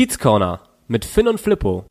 [0.00, 1.84] Kiez Corner mit Finn und Flippo.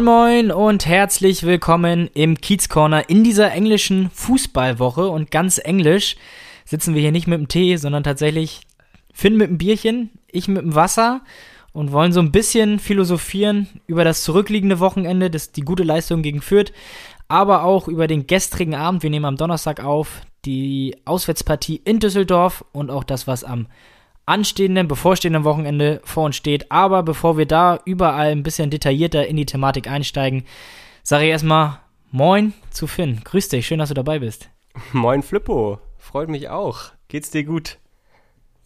[0.00, 5.06] Moin Moin und herzlich willkommen im Kiez Corner in dieser englischen Fußballwoche.
[5.06, 6.16] Und ganz englisch
[6.64, 8.62] sitzen wir hier nicht mit dem Tee, sondern tatsächlich
[9.12, 11.20] Finn mit dem Bierchen, ich mit dem Wasser
[11.74, 16.40] und wollen so ein bisschen philosophieren über das zurückliegende Wochenende, das, die gute Leistung gegen
[16.40, 16.72] Fürth,
[17.28, 19.02] aber auch über den gestrigen Abend.
[19.02, 23.66] Wir nehmen am Donnerstag auf die Auswärtspartie in Düsseldorf und auch das, was am
[24.30, 26.70] anstehenden, bevorstehenden Wochenende vor uns steht.
[26.70, 30.44] Aber bevor wir da überall ein bisschen detaillierter in die Thematik einsteigen,
[31.02, 31.80] sage ich erstmal
[32.12, 33.20] Moin zu Finn.
[33.24, 34.48] Grüß dich, schön, dass du dabei bist.
[34.92, 36.92] Moin Flippo, freut mich auch.
[37.08, 37.78] Geht's dir gut?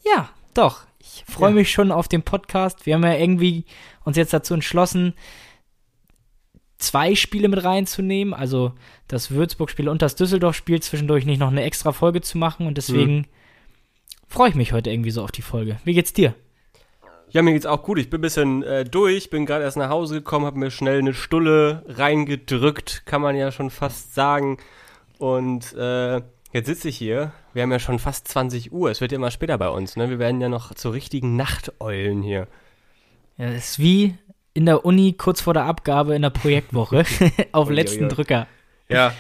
[0.04, 0.82] Ja, doch.
[0.98, 1.56] Ich freue ja.
[1.56, 2.84] mich schon auf den Podcast.
[2.84, 3.64] Wir haben ja irgendwie
[4.04, 5.14] uns jetzt dazu entschlossen,
[6.78, 8.72] zwei Spiele mit reinzunehmen, also
[9.08, 13.16] das Würzburg-Spiel und das Düsseldorf-Spiel zwischendurch nicht noch eine extra Folge zu machen und deswegen
[13.16, 13.26] mhm
[14.28, 15.78] freue ich mich heute irgendwie so auf die Folge.
[15.84, 16.34] Wie geht's dir?
[17.30, 17.98] Ja, mir geht's auch gut.
[17.98, 21.00] Ich bin ein bisschen äh, durch, bin gerade erst nach Hause gekommen, habe mir schnell
[21.00, 24.58] eine Stulle reingedrückt, kann man ja schon fast sagen.
[25.18, 27.32] Und äh, jetzt sitze ich hier.
[27.52, 28.90] Wir haben ja schon fast 20 Uhr.
[28.90, 30.10] Es wird ja immer später bei uns, ne?
[30.10, 32.46] Wir werden ja noch zu richtigen Nachteulen hier.
[33.36, 34.14] Ja, das ist wie
[34.52, 37.04] in der Uni kurz vor der Abgabe in der Projektwoche
[37.52, 38.46] auf letzten Drücker.
[38.88, 39.12] Ja,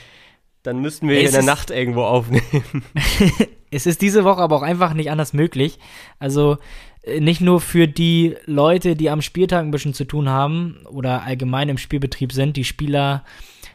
[0.62, 2.84] dann müssten wir es in der Nacht irgendwo aufnehmen.
[3.74, 5.78] es ist diese Woche aber auch einfach nicht anders möglich.
[6.18, 6.58] Also
[7.02, 11.24] äh, nicht nur für die Leute, die am Spieltag ein bisschen zu tun haben oder
[11.24, 13.24] allgemein im Spielbetrieb sind, die Spieler,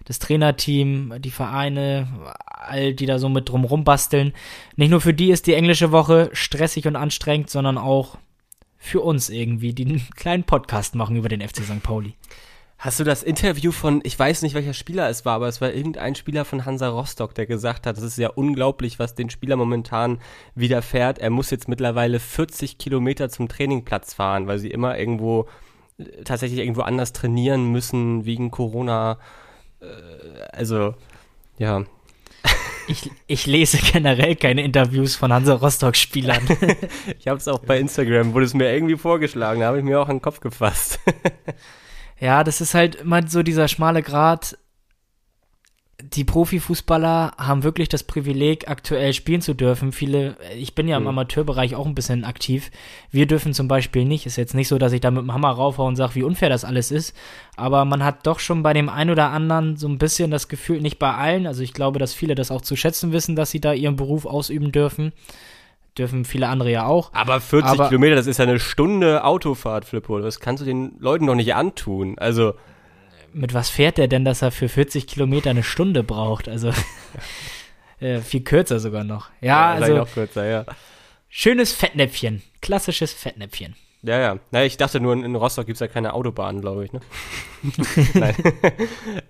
[0.06, 2.08] das Trainerteam, die Vereine,
[2.46, 4.34] all die da so mit drumrum basteln.
[4.76, 8.18] Nicht nur für die ist die englische Woche stressig und anstrengend, sondern auch
[8.78, 11.84] für uns irgendwie, die einen kleinen Podcast machen über den FC St.
[11.84, 12.14] Pauli.
[12.80, 15.74] Hast du das Interview von, ich weiß nicht, welcher Spieler es war, aber es war
[15.74, 19.58] irgendein Spieler von Hansa Rostock, der gesagt hat, es ist ja unglaublich, was den Spieler
[19.58, 20.20] momentan
[20.56, 21.20] widerfährt.
[21.20, 25.50] Er muss jetzt mittlerweile 40 Kilometer zum Trainingplatz fahren, weil sie immer irgendwo,
[25.98, 29.18] äh, tatsächlich irgendwo anders trainieren müssen wegen Corona.
[29.82, 29.88] Äh,
[30.54, 30.96] also,
[31.58, 31.84] ja.
[32.88, 36.48] Ich, ich lese generell keine Interviews von Hansa Rostock-Spielern.
[37.20, 40.00] ich habe es auch bei Instagram, wurde es mir irgendwie vorgeschlagen, da habe ich mir
[40.00, 40.98] auch an den Kopf gefasst.
[42.20, 44.58] Ja, das ist halt immer so dieser schmale Grat.
[46.02, 49.92] Die Profifußballer haben wirklich das Privileg, aktuell spielen zu dürfen.
[49.92, 51.10] Viele, ich bin ja im mhm.
[51.10, 52.72] Amateurbereich auch ein bisschen aktiv.
[53.12, 54.26] Wir dürfen zum Beispiel nicht.
[54.26, 56.48] Ist jetzt nicht so, dass ich da mit dem Hammer raufhaue und sage, wie unfair
[56.48, 57.14] das alles ist.
[57.58, 60.80] Aber man hat doch schon bei dem einen oder anderen so ein bisschen das Gefühl,
[60.80, 61.48] nicht bei allen.
[61.48, 64.26] Also ich glaube, dass viele das auch zu schätzen wissen, dass sie da ihren Beruf
[64.26, 65.12] ausüben dürfen
[65.98, 67.14] dürfen viele andere ja auch.
[67.14, 70.20] Aber 40 aber, Kilometer, das ist ja eine Stunde Autofahrt, Flippo.
[70.20, 72.18] Das kannst du den Leuten doch nicht antun.
[72.18, 72.54] Also.
[73.34, 76.50] Mit was fährt der denn, dass er für 40 Kilometer eine Stunde braucht?
[76.50, 76.72] Also
[78.00, 79.30] äh, viel kürzer sogar noch.
[79.42, 79.98] Ja, ja also.
[79.98, 80.66] Noch kürzer, ja.
[81.28, 82.42] Schönes Fettnäpfchen.
[82.62, 83.76] Klassisches Fettnäpfchen.
[84.02, 84.40] Ja, ja.
[84.52, 87.02] Naja, ich dachte nur, in, in Rostock gibt es ja keine Autobahnen, glaube ich, ne?
[88.14, 88.36] Nein.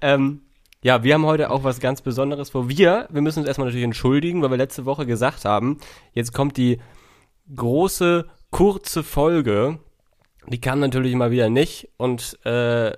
[0.02, 0.42] ähm,
[0.82, 2.70] ja, wir haben heute auch was ganz Besonderes vor.
[2.70, 5.78] Wir, wir müssen uns erstmal natürlich entschuldigen, weil wir letzte Woche gesagt haben,
[6.14, 6.80] jetzt kommt die
[7.54, 9.80] große, kurze Folge.
[10.48, 11.90] Die kam natürlich mal wieder nicht.
[11.98, 12.92] Und äh,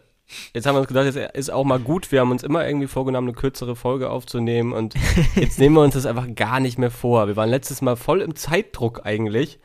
[0.53, 2.12] jetzt haben wir uns gedacht, jetzt ist auch mal gut.
[2.12, 4.74] Wir haben uns immer irgendwie vorgenommen, eine kürzere Folge aufzunehmen.
[4.74, 4.94] Und
[5.36, 7.28] jetzt nehmen wir uns das einfach gar nicht mehr vor.
[7.28, 9.59] Wir waren letztes Mal voll im Zeitdruck eigentlich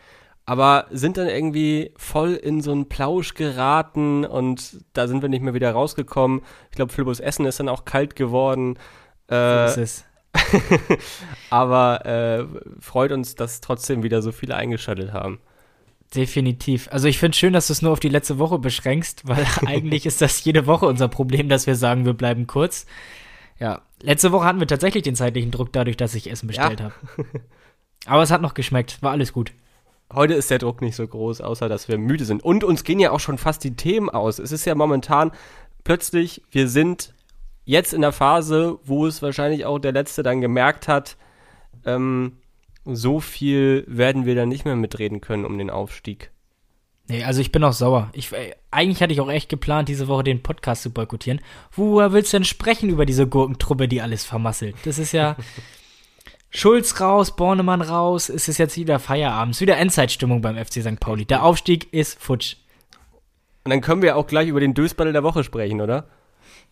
[0.46, 5.42] aber sind dann irgendwie voll in so einen Plausch geraten und da sind wir nicht
[5.42, 6.42] mehr wieder rausgekommen.
[6.70, 8.78] Ich glaube, Philippus Essen ist dann auch kalt geworden.
[9.26, 10.04] Äh, so ist es.
[11.50, 12.44] aber äh,
[12.80, 15.40] freut uns, dass trotzdem wieder so viele eingeschaltet haben.
[16.14, 16.88] Definitiv.
[16.92, 20.06] Also ich finde schön, dass du es nur auf die letzte Woche beschränkst, weil eigentlich
[20.06, 22.86] ist das jede Woche unser Problem, dass wir sagen, wir bleiben kurz.
[23.58, 26.86] Ja, letzte Woche hatten wir tatsächlich den zeitlichen Druck dadurch, dass ich Essen bestellt ja.
[26.86, 26.94] habe.
[28.06, 29.52] Aber es hat noch geschmeckt, war alles gut.
[30.12, 32.44] Heute ist der Druck nicht so groß, außer dass wir müde sind.
[32.44, 34.38] Und uns gehen ja auch schon fast die Themen aus.
[34.38, 35.32] Es ist ja momentan
[35.84, 37.12] plötzlich, wir sind
[37.64, 41.16] jetzt in der Phase, wo es wahrscheinlich auch der Letzte dann gemerkt hat,
[41.84, 42.38] ähm,
[42.84, 46.30] so viel werden wir dann nicht mehr mitreden können um den Aufstieg.
[47.08, 48.10] Nee, also ich bin auch sauer.
[48.12, 51.40] Ich, äh, eigentlich hatte ich auch echt geplant, diese Woche den Podcast zu boykottieren.
[51.72, 54.76] Worüber willst du denn sprechen über diese Gurkentruppe, die alles vermasselt?
[54.84, 55.36] Das ist ja,
[56.50, 60.82] Schulz raus, Bornemann raus, es ist jetzt wieder Feierabend, es ist wieder Endzeitstimmung beim FC
[60.82, 61.00] St.
[61.00, 61.24] Pauli.
[61.24, 62.56] Der Aufstieg ist futsch.
[63.64, 66.06] Und dann können wir auch gleich über den Dösbattle der Woche sprechen, oder?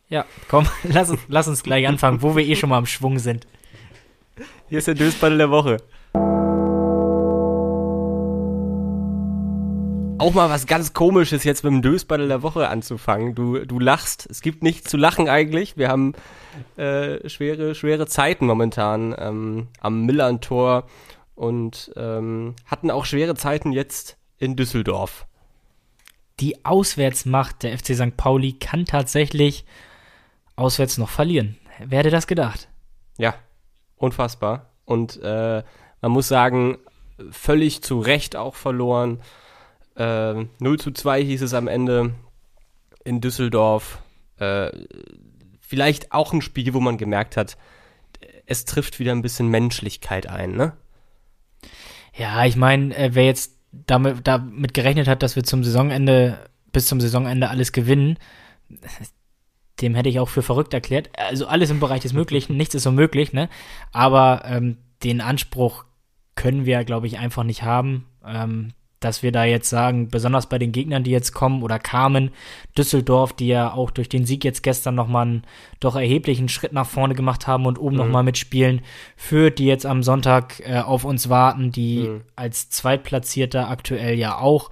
[0.09, 3.19] Ja, komm, lass uns, lass uns gleich anfangen, wo wir eh schon mal am Schwung
[3.19, 3.47] sind.
[4.69, 5.79] Hier ist der Dösbattle der Woche.
[10.25, 13.35] Auch mal was ganz Komisches jetzt mit dem Dösbattle der Woche anzufangen.
[13.35, 14.27] Du, du lachst.
[14.31, 15.77] Es gibt nichts zu lachen eigentlich.
[15.77, 16.15] Wir haben
[16.79, 20.87] äh, schwere, schwere Zeiten momentan ähm, am Millern-Tor
[21.35, 25.27] und ähm, hatten auch schwere Zeiten jetzt in Düsseldorf.
[26.41, 28.17] Die Auswärtsmacht der FC St.
[28.17, 29.67] Pauli kann tatsächlich
[30.57, 31.59] auswärts noch verlieren.
[31.85, 32.71] Wer hätte das gedacht?
[33.19, 33.35] Ja,
[33.97, 34.71] unfassbar.
[34.87, 35.63] Und äh,
[36.01, 36.79] man muss sagen,
[37.31, 39.21] völlig zu Recht auch verloren.
[39.97, 42.15] Äh, 0 zu 2 hieß es am Ende
[43.05, 44.03] in Düsseldorf.
[44.39, 44.71] Äh,
[45.61, 47.57] vielleicht auch ein Spiel, wo man gemerkt hat,
[48.47, 50.73] es trifft wieder ein bisschen Menschlichkeit ein, ne?
[52.17, 56.39] Ja, ich meine, äh, wer jetzt damit, damit gerechnet hat, dass wir zum Saisonende,
[56.73, 58.19] bis zum Saisonende alles gewinnen,
[59.81, 61.11] dem hätte ich auch für verrückt erklärt.
[61.19, 63.49] Also alles im Bereich des Möglichen, nichts ist unmöglich, ne?
[63.93, 65.85] Aber ähm, den Anspruch
[66.37, 68.07] können wir, glaube ich, einfach nicht haben.
[68.25, 68.73] Ähm,
[69.05, 72.31] dass wir da jetzt sagen, besonders bei den Gegnern, die jetzt kommen oder kamen,
[72.77, 75.43] Düsseldorf, die ja auch durch den Sieg jetzt gestern nochmal einen
[75.81, 78.03] doch erheblichen Schritt nach vorne gemacht haben und oben mhm.
[78.03, 78.81] nochmal mitspielen,
[79.17, 82.23] für die jetzt am Sonntag äh, auf uns warten, die mhm.
[82.35, 84.71] als Zweitplatzierter aktuell ja auch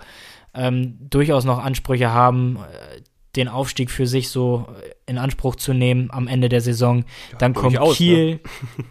[0.55, 3.01] ähm, durchaus noch Ansprüche haben, äh,
[3.37, 4.67] den Aufstieg für sich so
[5.07, 7.05] in Anspruch zu nehmen am Ende der Saison.
[7.33, 8.41] Ja, dann kommt aus, Kiel,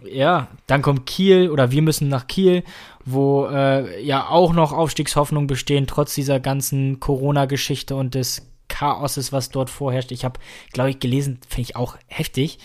[0.03, 0.09] ne?
[0.11, 2.63] ja, dann kommt Kiel oder wir müssen nach Kiel,
[3.05, 9.49] wo äh, ja auch noch Aufstiegshoffnungen bestehen, trotz dieser ganzen Corona-Geschichte und des Chaoses, was
[9.49, 10.11] dort vorherrscht.
[10.11, 10.39] Ich habe,
[10.71, 12.57] glaube ich, gelesen, finde ich auch heftig.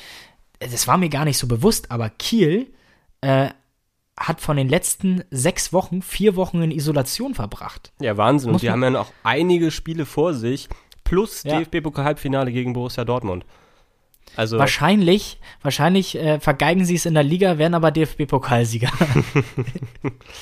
[0.59, 2.73] Das war mir gar nicht so bewusst, aber Kiel
[3.21, 3.49] äh,
[4.19, 7.93] hat von den letzten sechs Wochen vier Wochen in Isolation verbracht.
[8.01, 8.53] Ja, Wahnsinn.
[8.53, 10.69] Und die haben ja noch einige Spiele vor sich
[11.07, 11.59] plus ja.
[11.59, 13.47] DFB-Pokal-Halbfinale gegen Borussia Dortmund.
[14.35, 18.91] Also wahrscheinlich, wahrscheinlich äh, vergeigen sie es in der Liga, werden aber DFB-Pokalsieger.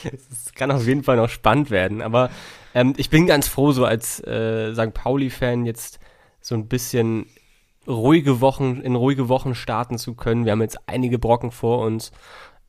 [0.04, 2.00] Es kann auf jeden Fall noch spannend werden.
[2.00, 2.30] Aber
[2.74, 4.94] ähm, ich bin ganz froh, so als äh, St.
[4.94, 5.98] Pauli-Fan jetzt
[6.40, 7.26] so ein bisschen
[7.86, 10.44] ruhige Wochen, in ruhige Wochen starten zu können.
[10.44, 12.12] Wir haben jetzt einige Brocken vor uns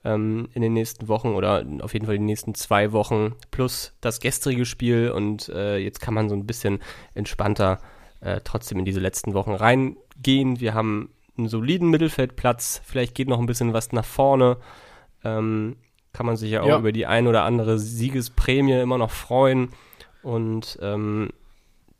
[0.05, 4.19] ähm, in den nächsten Wochen oder auf jeden Fall die nächsten zwei Wochen plus das
[4.21, 6.79] gestrige Spiel und äh, jetzt kann man so ein bisschen
[7.13, 7.79] entspannter
[8.21, 10.59] äh, trotzdem in diese letzten Wochen reingehen.
[10.59, 14.57] Wir haben einen soliden Mittelfeldplatz, vielleicht geht noch ein bisschen was nach vorne.
[15.23, 15.75] Ähm,
[16.13, 16.79] kann man sich ja auch ja.
[16.79, 19.69] über die ein oder andere Siegesprämie immer noch freuen.
[20.23, 21.29] Und ähm,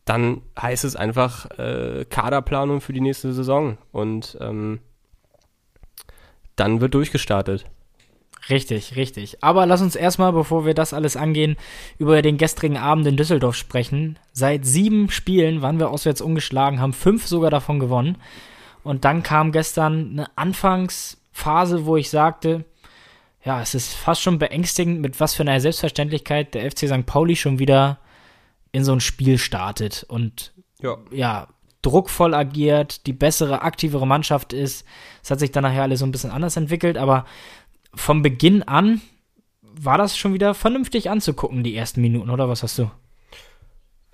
[0.05, 3.77] dann heißt es einfach äh, Kaderplanung für die nächste Saison.
[3.91, 4.79] Und ähm,
[6.55, 7.65] dann wird durchgestartet.
[8.49, 9.43] Richtig, richtig.
[9.43, 11.57] Aber lass uns erstmal, bevor wir das alles angehen,
[11.97, 14.19] über den gestrigen Abend in Düsseldorf sprechen.
[14.33, 18.17] Seit sieben Spielen waren wir auswärts ungeschlagen, haben fünf sogar davon gewonnen.
[18.83, 22.65] Und dann kam gestern eine Anfangsphase, wo ich sagte,
[23.43, 27.05] ja, es ist fast schon beängstigend, mit was für einer Selbstverständlichkeit der FC St.
[27.05, 27.99] Pauli schon wieder
[28.71, 31.47] in so ein Spiel startet und ja, ja
[31.81, 34.85] druckvoll agiert, die bessere, aktivere Mannschaft ist.
[35.23, 37.25] Es hat sich dann nachher alles so ein bisschen anders entwickelt, aber
[37.95, 39.01] vom Beginn an
[39.61, 42.89] war das schon wieder vernünftig anzugucken, die ersten Minuten, oder was hast du?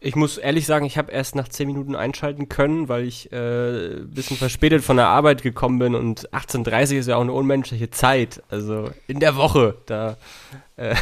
[0.04, 3.98] Ich muss ehrlich sagen, ich habe erst nach 10 Minuten einschalten können, weil ich äh,
[3.98, 7.92] ein bisschen verspätet von der Arbeit gekommen bin und 18.30 ist ja auch eine unmenschliche
[7.92, 8.42] Zeit.
[8.50, 9.76] Also in der Woche.
[9.86, 10.18] Da
[10.76, 10.96] äh,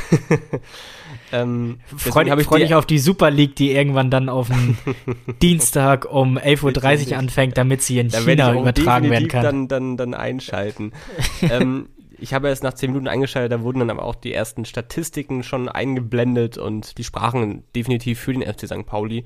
[1.32, 4.77] ähm, Freu, ich freu dich auf die Super League, die irgendwann dann auf dem
[5.42, 9.44] Dienstag um 11.30 Uhr anfängt, damit sie in China übertragen werden kann.
[9.44, 10.92] Dann, dann, dann einschalten.
[11.42, 11.88] ähm,
[12.22, 15.44] ich habe erst nach zehn Minuten eingeschaltet, da wurden dann aber auch die ersten Statistiken
[15.44, 18.86] schon eingeblendet und die sprachen definitiv für den FC St.
[18.86, 19.26] Pauli.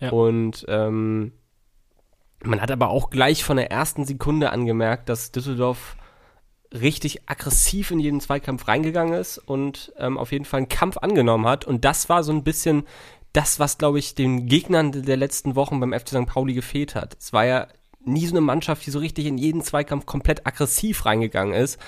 [0.00, 0.10] Ja.
[0.10, 1.32] Und ähm,
[2.44, 5.96] man hat aber auch gleich von der ersten Sekunde angemerkt, dass Düsseldorf
[6.72, 11.46] richtig aggressiv in jeden Zweikampf reingegangen ist und ähm, auf jeden Fall einen Kampf angenommen
[11.46, 11.66] hat.
[11.66, 12.84] Und das war so ein bisschen
[13.32, 16.26] das, was, glaube ich, den Gegnern der letzten Wochen beim FC St.
[16.26, 17.16] Pauli gefehlt hat.
[17.18, 17.68] Es war ja
[18.04, 21.78] nie so eine Mannschaft, die so richtig in jeden Zweikampf komplett aggressiv reingegangen ist,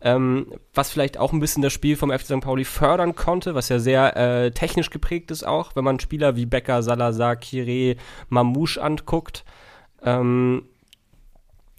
[0.00, 2.40] ähm, was vielleicht auch ein bisschen das Spiel vom FC St.
[2.40, 6.46] Pauli fördern konnte, was ja sehr äh, technisch geprägt ist auch, wenn man Spieler wie
[6.46, 7.96] Becker, Salazar, Kire,
[8.28, 9.44] Mamouche anguckt.
[10.02, 10.62] Ähm,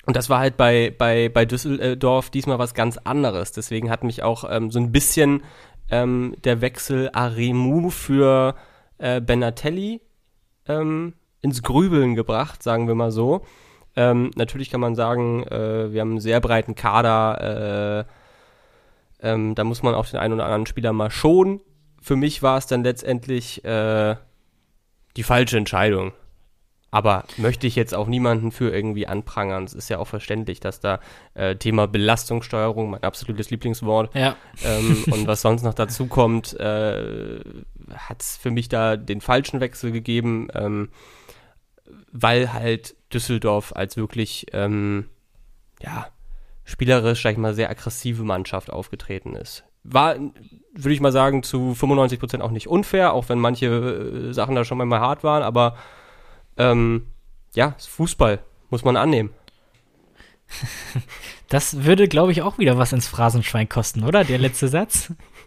[0.05, 3.51] und das war halt bei, bei, bei Düsseldorf diesmal was ganz anderes.
[3.51, 5.43] Deswegen hat mich auch ähm, so ein bisschen
[5.91, 8.55] ähm, der Wechsel Aremu für
[8.97, 10.01] äh, Benatelli
[10.67, 13.45] ähm, ins Grübeln gebracht, sagen wir mal so.
[13.99, 18.05] Ähm, natürlich kann man sagen, äh, wir haben einen sehr breiten Kader.
[19.21, 21.59] Äh, ähm, da muss man auch den einen oder anderen Spieler mal schonen.
[22.01, 24.15] Für mich war es dann letztendlich äh,
[25.17, 26.13] die falsche Entscheidung.
[26.91, 29.65] Aber möchte ich jetzt auch niemanden für irgendwie anprangern.
[29.65, 31.01] Es ist ja auch verständlich, dass da
[31.33, 34.37] äh, Thema Belastungssteuerung, mein absolutes Lieblingswort, Ja.
[34.63, 37.41] ähm, und was sonst noch dazu kommt, äh,
[37.95, 40.89] hat es für mich da den falschen Wechsel gegeben, ähm,
[42.13, 45.09] weil halt Düsseldorf als wirklich, ähm,
[45.81, 46.07] ja,
[46.63, 49.63] spielerisch, sag ich mal, sehr aggressive Mannschaft aufgetreten ist.
[49.83, 54.33] War, würde ich mal sagen, zu 95 Prozent auch nicht unfair, auch wenn manche äh,
[54.33, 55.77] Sachen da schon mal hart waren, aber
[56.57, 57.07] ähm,
[57.55, 58.39] ja, Fußball,
[58.69, 59.31] muss man annehmen.
[61.51, 64.23] Das würde, glaube ich, auch wieder was ins Phrasenschwein kosten, oder?
[64.23, 65.11] Der letzte Satz.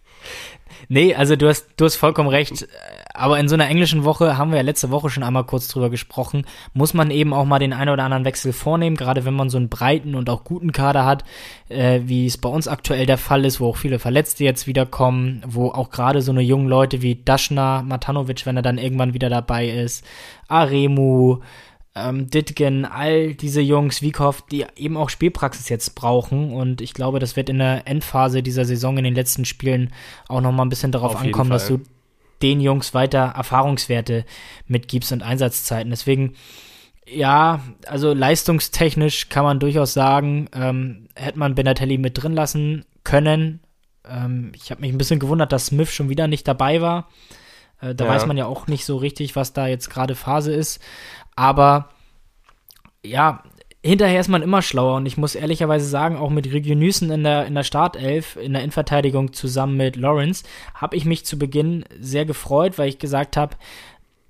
[0.89, 2.67] Nee, also du hast, du hast vollkommen recht.
[3.15, 5.91] Aber in so einer englischen Woche haben wir ja letzte Woche schon einmal kurz drüber
[5.91, 9.51] gesprochen, muss man eben auch mal den einen oder anderen Wechsel vornehmen, gerade wenn man
[9.51, 11.25] so einen breiten und auch guten Kader hat,
[11.69, 15.43] äh, wie es bei uns aktuell der Fall ist, wo auch viele Verletzte jetzt wiederkommen,
[15.47, 19.29] wo auch gerade so eine jungen Leute wie Daschner, Matanovic, wenn er dann irgendwann wieder
[19.29, 20.05] dabei ist,
[20.49, 21.41] Aremu,
[21.95, 26.53] ähm, Ditgen, all diese Jungs, Wiekow, die eben auch Spielpraxis jetzt brauchen.
[26.53, 29.93] Und ich glaube, das wird in der Endphase dieser Saison in den letzten Spielen
[30.29, 31.81] auch nochmal ein bisschen darauf Auf ankommen, dass du
[32.41, 34.25] den Jungs weiter Erfahrungswerte
[34.67, 35.91] mitgibst und Einsatzzeiten.
[35.91, 36.35] Deswegen,
[37.07, 43.61] ja, also leistungstechnisch kann man durchaus sagen, ähm, hätte man Benatelli mit drin lassen können.
[44.09, 47.09] Ähm, ich habe mich ein bisschen gewundert, dass Smith schon wieder nicht dabei war.
[47.83, 48.11] Äh, da Ja.
[48.11, 50.81] weiß man ja auch nicht so richtig, was da jetzt gerade Phase ist.
[51.37, 51.89] Aber
[53.05, 53.43] ja,
[53.85, 57.47] hinterher ist man immer schlauer und ich muss ehrlicherweise sagen, auch mit Regionüssen in der,
[57.47, 62.25] in der Startelf, in der Innenverteidigung zusammen mit Lawrence, habe ich mich zu Beginn sehr
[62.25, 63.57] gefreut, weil ich gesagt habe,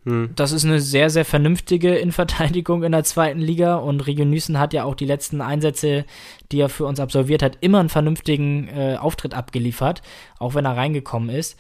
[0.05, 0.31] Hm.
[0.35, 4.83] das ist eine sehr, sehr vernünftige Innenverteidigung in der zweiten Liga und Regionüssen hat ja
[4.85, 6.07] auch die letzten Einsätze,
[6.51, 10.03] die er für uns absolviert hat, immer einen vernünftigen äh, Auftritt abgeliefert,
[10.41, 11.57] auch wenn er reingekommen ist.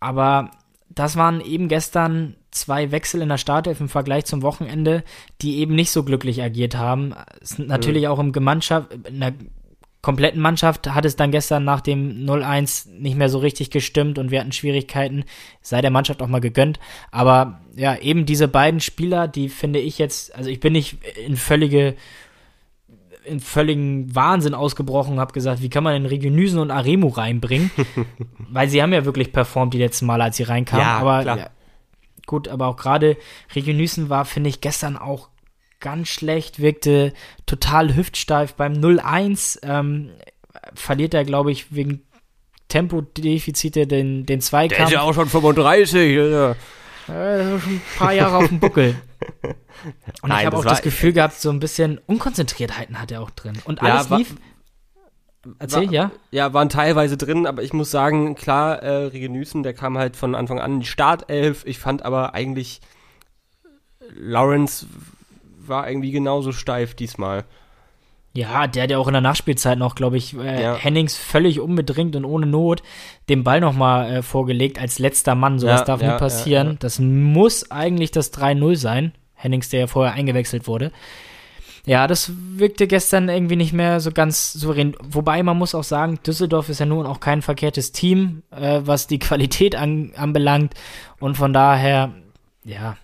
[0.00, 0.50] Aber
[0.94, 5.04] das waren eben gestern zwei Wechsel in der Startelf im Vergleich zum Wochenende,
[5.40, 7.14] die eben nicht so glücklich agiert haben.
[7.56, 9.32] Natürlich auch im Gemeinschaft, in der
[10.02, 14.30] kompletten Mannschaft hat es dann gestern nach dem 0-1 nicht mehr so richtig gestimmt und
[14.30, 15.24] wir hatten Schwierigkeiten.
[15.62, 16.80] Sei der Mannschaft auch mal gegönnt.
[17.12, 21.36] Aber ja, eben diese beiden Spieler, die finde ich jetzt, also ich bin nicht in
[21.36, 21.94] völlige
[23.24, 27.70] in völligen Wahnsinn ausgebrochen und habe gesagt, wie kann man denn Regionüsen und Aremu reinbringen?
[28.50, 30.84] Weil sie haben ja wirklich performt die letzten Male, als sie reinkamen.
[30.84, 31.38] Ja, aber klar.
[31.38, 31.50] ja,
[32.26, 33.16] gut, aber auch gerade
[33.54, 35.28] Regionüsen war, finde ich, gestern auch
[35.80, 37.12] ganz schlecht, wirkte
[37.46, 39.58] total hüftsteif beim 0-1.
[39.62, 40.10] Ähm,
[40.74, 42.02] verliert er, glaube ich, wegen
[42.68, 44.90] Tempodefizite den, den Zweikampf.
[45.02, 46.14] auch schon 35.
[46.14, 46.56] Ja.
[47.08, 48.96] Äh, schon ein paar Jahre auf dem Buckel.
[50.22, 53.22] Und Nein, ich habe auch war- das Gefühl gehabt, so ein bisschen Unkonzentriertheiten hat er
[53.22, 53.58] auch drin.
[53.64, 54.34] Und Ja, alles wa- lief.
[55.58, 56.10] Erzähl, War- ja?
[56.30, 60.34] Ja, waren teilweise drin, aber ich muss sagen, klar, äh, Regenüßen, der kam halt von
[60.36, 61.64] Anfang an in die Startelf.
[61.66, 62.80] Ich fand aber eigentlich,
[64.14, 64.86] Lawrence
[65.58, 67.44] war irgendwie genauso steif diesmal.
[68.34, 70.74] Ja, der hat ja auch in der Nachspielzeit noch, glaube ich, äh, Ja.
[70.76, 72.82] Hennings völlig unbedingt und ohne Not
[73.28, 75.58] den Ball nochmal äh, vorgelegt als letzter Mann.
[75.58, 76.76] Sowas Ja, darf ja, nie passieren.
[76.80, 79.12] Das muss eigentlich das 3-0 sein.
[79.34, 80.92] Hennings, der ja vorher eingewechselt wurde.
[81.84, 84.94] Ja, das wirkte gestern irgendwie nicht mehr so ganz souverän.
[85.02, 89.08] Wobei man muss auch sagen, Düsseldorf ist ja nun auch kein verkehrtes Team, äh, was
[89.08, 90.74] die Qualität an, anbelangt.
[91.18, 92.12] Und von daher,
[92.64, 92.96] ja.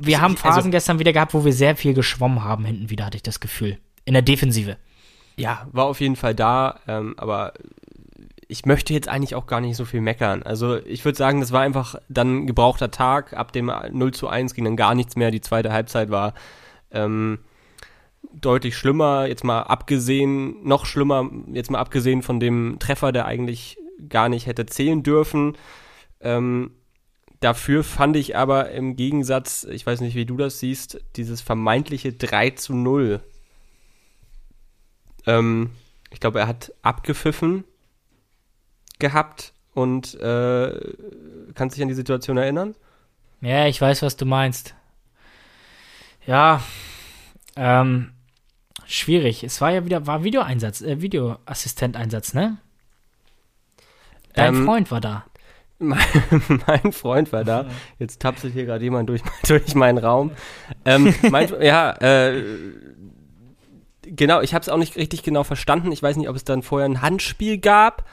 [0.00, 3.04] Wir haben also- Phasen gestern wieder gehabt, wo wir sehr viel geschwommen haben, hinten wieder,
[3.06, 3.76] hatte ich das Gefühl.
[4.04, 4.76] In der Defensive.
[5.36, 7.54] Ja, war auf jeden Fall da, ähm, aber
[8.52, 10.42] ich möchte jetzt eigentlich auch gar nicht so viel meckern.
[10.42, 13.32] Also ich würde sagen, das war einfach dann ein gebrauchter Tag.
[13.32, 15.30] Ab dem 0 zu 1 ging dann gar nichts mehr.
[15.30, 16.34] Die zweite Halbzeit war
[16.90, 17.38] ähm,
[18.30, 19.26] deutlich schlimmer.
[19.26, 23.78] Jetzt mal abgesehen, noch schlimmer, jetzt mal abgesehen von dem Treffer, der eigentlich
[24.10, 25.56] gar nicht hätte zählen dürfen.
[26.20, 26.72] Ähm,
[27.40, 32.12] dafür fand ich aber im Gegensatz, ich weiß nicht, wie du das siehst, dieses vermeintliche
[32.12, 33.22] 3 zu 0
[35.26, 35.70] ähm,
[36.10, 37.64] ich glaube, er hat abgepfiffen
[38.98, 40.94] gehabt und äh,
[41.54, 42.74] kannst dich an die Situation erinnern?
[43.40, 44.74] Ja, ich weiß, was du meinst.
[46.26, 46.62] Ja,
[47.56, 48.12] ähm,
[48.86, 49.42] schwierig.
[49.42, 52.58] Es war ja wieder, war Videoeinsatz, äh, Videoassistenteinsatz, ne?
[54.34, 55.24] Dein Ähm, Freund war da.
[55.82, 55.98] Mein,
[56.68, 57.66] mein Freund war da.
[57.98, 60.30] Jetzt tapselt hier gerade jemand durch, durch meinen Raum.
[60.84, 62.40] Ähm, mein, ja, äh,
[64.14, 65.90] genau, ich habe es auch nicht richtig genau verstanden.
[65.92, 68.08] Ich weiß nicht, ob es dann vorher ein Handspiel gab.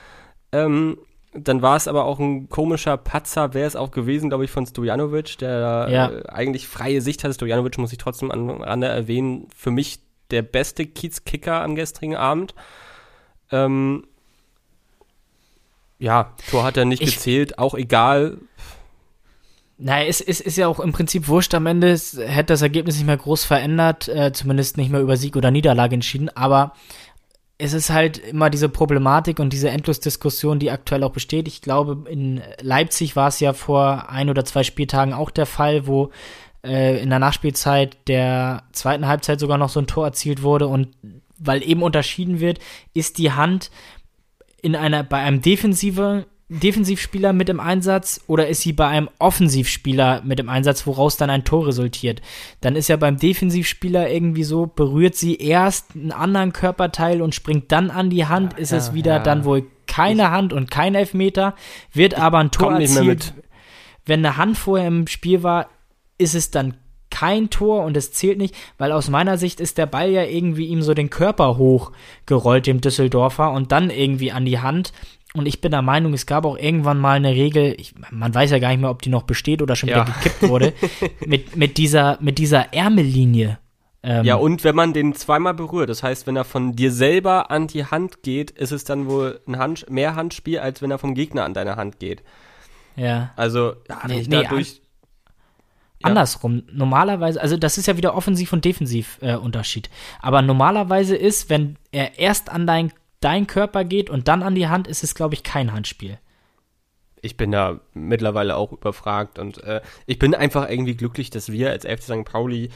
[0.51, 0.97] Ähm,
[1.33, 4.65] dann war es aber auch ein komischer Patzer, wäre es auch gewesen, glaube ich, von
[4.65, 6.09] Stojanovic, der Ja.
[6.09, 7.35] äh, eigentlich freie Sicht hatte.
[7.35, 9.99] Stojanovic muss ich trotzdem an, an erwähnen, für mich
[10.31, 12.55] der beste Kiezkicker am gestrigen Abend.
[13.51, 14.05] Ähm,
[15.99, 18.37] ja, Tor hat er nicht Ich- gezählt, auch egal.
[19.81, 21.89] Naja, es ist, ist ja auch im Prinzip wurscht am Ende.
[21.91, 25.51] Es hätte das Ergebnis nicht mehr groß verändert, äh, zumindest nicht mehr über Sieg oder
[25.51, 26.29] Niederlage entschieden.
[26.35, 26.73] Aber
[27.57, 31.47] es ist halt immer diese Problematik und diese Endlosdiskussion, die aktuell auch besteht.
[31.47, 35.87] Ich glaube, in Leipzig war es ja vor ein oder zwei Spieltagen auch der Fall,
[35.87, 36.11] wo
[36.61, 40.89] äh, in der Nachspielzeit der zweiten Halbzeit sogar noch so ein Tor erzielt wurde und
[41.37, 42.59] weil eben unterschieden wird,
[42.93, 43.71] ist die Hand
[44.61, 50.23] in einer bei einem defensive Defensivspieler mit im Einsatz oder ist sie bei einem Offensivspieler
[50.23, 52.21] mit im Einsatz, woraus dann ein Tor resultiert?
[52.59, 57.71] Dann ist ja beim Defensivspieler irgendwie so, berührt sie erst einen anderen Körperteil und springt
[57.71, 59.19] dann an die Hand, ist ja, es wieder ja.
[59.19, 61.55] dann wohl keine ich Hand und kein Elfmeter,
[61.93, 63.33] wird aber ein Tor erzielt.
[64.05, 65.69] Wenn eine Hand vorher im Spiel war,
[66.17, 66.73] ist es dann
[67.11, 70.67] kein Tor und es zählt nicht, weil aus meiner Sicht ist der Ball ja irgendwie
[70.67, 74.93] ihm so den Körper hochgerollt, dem Düsseldorfer, und dann irgendwie an die Hand.
[75.35, 78.49] Und ich bin der Meinung, es gab auch irgendwann mal eine Regel, ich, man weiß
[78.49, 80.07] ja gar nicht mehr, ob die noch besteht oder schon ja.
[80.07, 80.73] wieder gekippt wurde,
[81.25, 83.59] mit, mit, dieser, mit dieser Ärmellinie.
[84.01, 87.51] Ähm, ja, und wenn man den zweimal berührt, das heißt, wenn er von dir selber
[87.51, 90.97] an die Hand geht, ist es dann wohl ein Hand, mehr Handspiel, als wenn er
[90.97, 92.23] vom Gegner an deine Hand geht.
[92.95, 93.31] Ja.
[93.35, 94.81] Also, ja, nee, nee, dadurch.
[95.99, 96.07] Ja.
[96.07, 96.63] Andersrum.
[96.71, 99.87] Normalerweise, also das ist ja wieder Offensiv- und Defensiv-Unterschied.
[99.87, 99.89] Äh,
[100.21, 104.67] Aber normalerweise ist, wenn er erst an dein, dein Körper geht und dann an die
[104.67, 106.19] Hand, ist es, glaube ich, kein Handspiel.
[107.21, 111.69] Ich bin da mittlerweile auch überfragt und äh, ich bin einfach irgendwie glücklich, dass wir
[111.69, 112.25] als FC St.
[112.25, 112.69] Pauli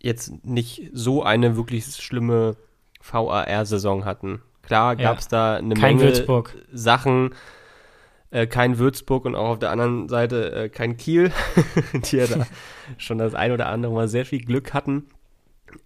[0.00, 2.56] jetzt nicht so eine wirklich schlimme
[3.00, 4.42] VAR-Saison hatten.
[4.62, 5.30] Klar gab es ja.
[5.30, 6.56] da eine Menge Würzburg.
[6.72, 7.34] Sachen,
[8.30, 11.30] äh, kein Würzburg und auch auf der anderen Seite äh, kein Kiel,
[11.92, 12.46] die ja da
[12.98, 15.06] schon das ein oder andere Mal sehr viel Glück hatten.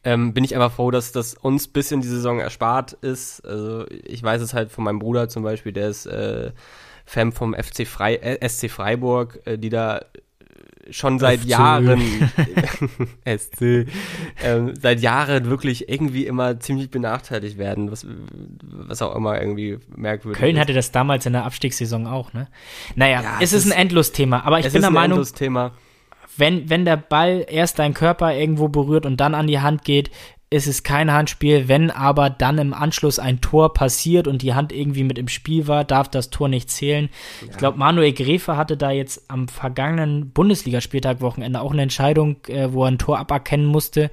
[0.02, 3.44] Ähm, bin ich einfach froh, dass das uns ein bisschen die Saison erspart ist.
[3.44, 6.52] Also ich weiß es halt von meinem Bruder zum Beispiel, der ist äh,
[7.04, 10.00] Fan vom FC Frei, äh, SC Freiburg, äh, die da
[10.90, 11.46] schon seit FC.
[11.46, 12.00] Jahren
[13.26, 13.86] SC,
[14.42, 18.06] ähm, seit Jahren wirklich irgendwie immer ziemlich benachteiligt werden, was,
[18.62, 20.60] was auch immer irgendwie merkwürdig Köln ist.
[20.60, 22.48] hatte das damals in der Abstiegssaison auch, ne?
[22.96, 25.24] Naja, ja, es, es ist ein Endlosthema, aber ich bin der Meinung,
[26.36, 30.10] wenn, wenn der Ball erst deinen Körper irgendwo berührt und dann an die Hand geht,
[30.50, 31.68] ist es kein Handspiel.
[31.68, 35.68] Wenn aber dann im Anschluss ein Tor passiert und die Hand irgendwie mit im Spiel
[35.68, 37.08] war, darf das Tor nicht zählen.
[37.40, 37.48] Ja.
[37.50, 42.72] Ich glaube, Manuel Gräfe hatte da jetzt am vergangenen Bundesligaspieltag Wochenende auch eine Entscheidung, äh,
[42.72, 44.10] wo er ein Tor aberkennen musste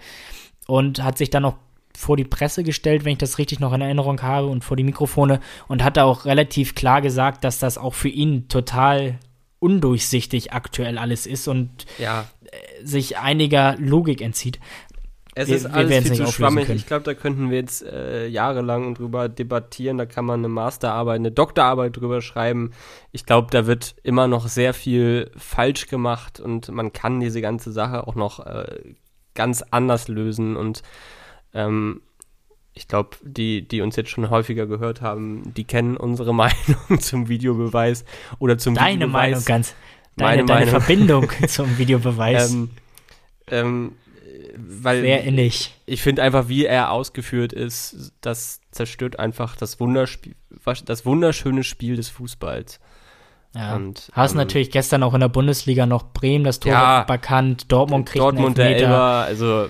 [0.67, 1.56] und hat sich dann noch
[1.97, 4.84] vor die Presse gestellt, wenn ich das richtig noch in Erinnerung habe, und vor die
[4.84, 9.17] Mikrofone und hat da auch relativ klar gesagt, dass das auch für ihn total
[9.59, 12.25] undurchsichtig aktuell alles ist und ja.
[12.45, 14.59] Äh, sich einiger Logik entzieht.
[15.39, 16.67] Es wir, ist alles viel zu schwammig.
[16.69, 19.99] Ich glaube, da könnten wir jetzt äh, jahrelang drüber debattieren.
[19.99, 22.71] Da kann man eine Masterarbeit, eine Doktorarbeit drüber schreiben.
[23.11, 27.71] Ich glaube, da wird immer noch sehr viel falsch gemacht und man kann diese ganze
[27.71, 28.95] Sache auch noch äh,
[29.35, 30.55] ganz anders lösen.
[30.55, 30.81] Und
[31.53, 32.01] ähm,
[32.77, 37.27] ich glaube, die, die uns jetzt schon häufiger gehört haben, die kennen unsere Meinung zum
[37.27, 38.05] Videobeweis
[38.39, 39.31] oder zum Deine Videobeweis.
[39.31, 39.75] Meinung ganz.
[40.15, 40.81] Deine, deine Meinung.
[40.81, 42.53] Verbindung zum Videobeweis.
[42.53, 42.69] ähm,
[43.47, 43.91] ähm,
[44.55, 45.75] weil Sehr innig.
[45.85, 50.35] Ich finde einfach, wie er ausgeführt ist, das zerstört einfach das, Wunderspiel,
[50.85, 52.79] das wunderschöne Spiel des Fußballs.
[53.55, 53.75] Ja.
[53.75, 57.71] Und, Hast ähm, natürlich gestern auch in der Bundesliga noch Bremen das Tor ja, bekannt,
[57.71, 59.69] Dortmund kriegt Dortmund einen Elber, also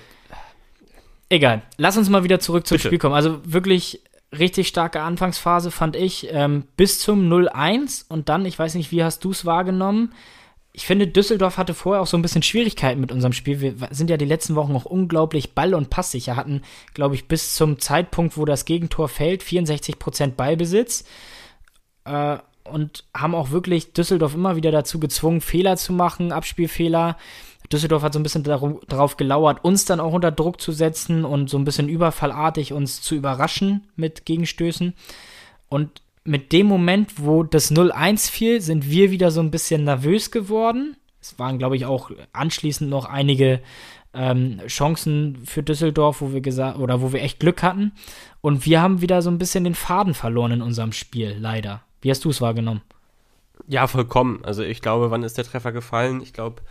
[1.28, 2.88] Egal, lass uns mal wieder zurück zum Bitte.
[2.88, 3.14] Spiel kommen.
[3.14, 4.02] Also wirklich
[4.36, 9.02] richtig starke Anfangsphase fand ich ähm, bis zum 0-1 und dann, ich weiß nicht, wie
[9.02, 10.12] hast du es wahrgenommen?
[10.78, 13.60] ich finde, Düsseldorf hatte vorher auch so ein bisschen Schwierigkeiten mit unserem Spiel.
[13.60, 16.36] Wir sind ja die letzten Wochen auch unglaublich ball- und passsicher.
[16.36, 16.62] Hatten,
[16.94, 21.04] glaube ich, bis zum Zeitpunkt, wo das Gegentor fällt, 64% Ballbesitz.
[22.04, 27.16] Äh, und haben auch wirklich Düsseldorf immer wieder dazu gezwungen, Fehler zu machen, Abspielfehler.
[27.72, 31.50] Düsseldorf hat so ein bisschen darauf gelauert, uns dann auch unter Druck zu setzen und
[31.50, 34.94] so ein bisschen überfallartig uns zu überraschen mit Gegenstößen.
[35.68, 40.30] Und mit dem Moment, wo das 0-1 fiel, sind wir wieder so ein bisschen nervös
[40.30, 40.96] geworden.
[41.20, 43.60] Es waren, glaube ich, auch anschließend noch einige
[44.14, 47.92] ähm, Chancen für Düsseldorf, wo wir gesagt oder wo wir echt Glück hatten.
[48.40, 51.82] Und wir haben wieder so ein bisschen den Faden verloren in unserem Spiel, leider.
[52.00, 52.82] Wie hast du es wahrgenommen?
[53.66, 54.44] Ja, vollkommen.
[54.44, 56.20] Also ich glaube, wann ist der Treffer gefallen?
[56.22, 56.62] Ich glaube,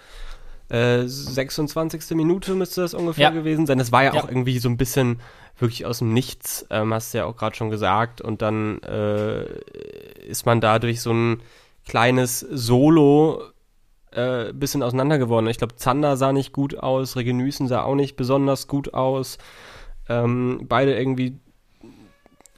[0.69, 2.12] äh, 26.
[2.12, 3.32] Minute müsste das ungefähr ja.
[3.32, 3.77] gewesen sein.
[3.77, 5.19] Das war ja, ja, auch irgendwie so ein bisschen
[5.60, 8.21] wirklich aus dem Nichts, ähm, hast du ja auch gerade schon gesagt.
[8.21, 9.45] Und dann äh,
[10.27, 11.41] ist man dadurch so ein
[11.86, 13.41] kleines Solo
[14.12, 15.47] äh, bisschen auseinander geworden.
[15.47, 19.38] Ich glaube, Zander sah nicht gut aus, Regenüßen sah auch nicht besonders gut aus.
[20.10, 21.39] Ähm, beide irgendwie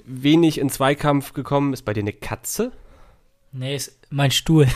[0.06, 1.74] wenig in Zweikampf gekommen.
[1.74, 2.72] Ist bei dir eine Katze?
[3.52, 4.68] Nee, ist mein Stuhl.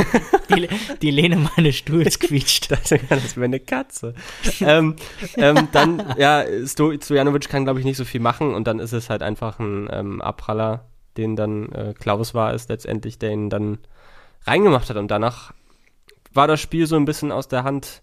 [0.56, 0.68] die,
[1.00, 2.70] die Lehne meines Stuhls quietscht.
[2.70, 4.14] Das, das wäre eine Katze.
[4.60, 4.96] ähm,
[5.36, 8.92] ähm, dann, ja, Sto Stojanovic kann, glaube ich, nicht so viel machen und dann ist
[8.92, 10.84] es halt einfach ein ähm, Abpraller,
[11.16, 13.78] den dann äh, Klaus war es letztendlich, der ihn dann
[14.46, 15.52] reingemacht hat und danach
[16.32, 18.02] war das Spiel so ein bisschen aus der Hand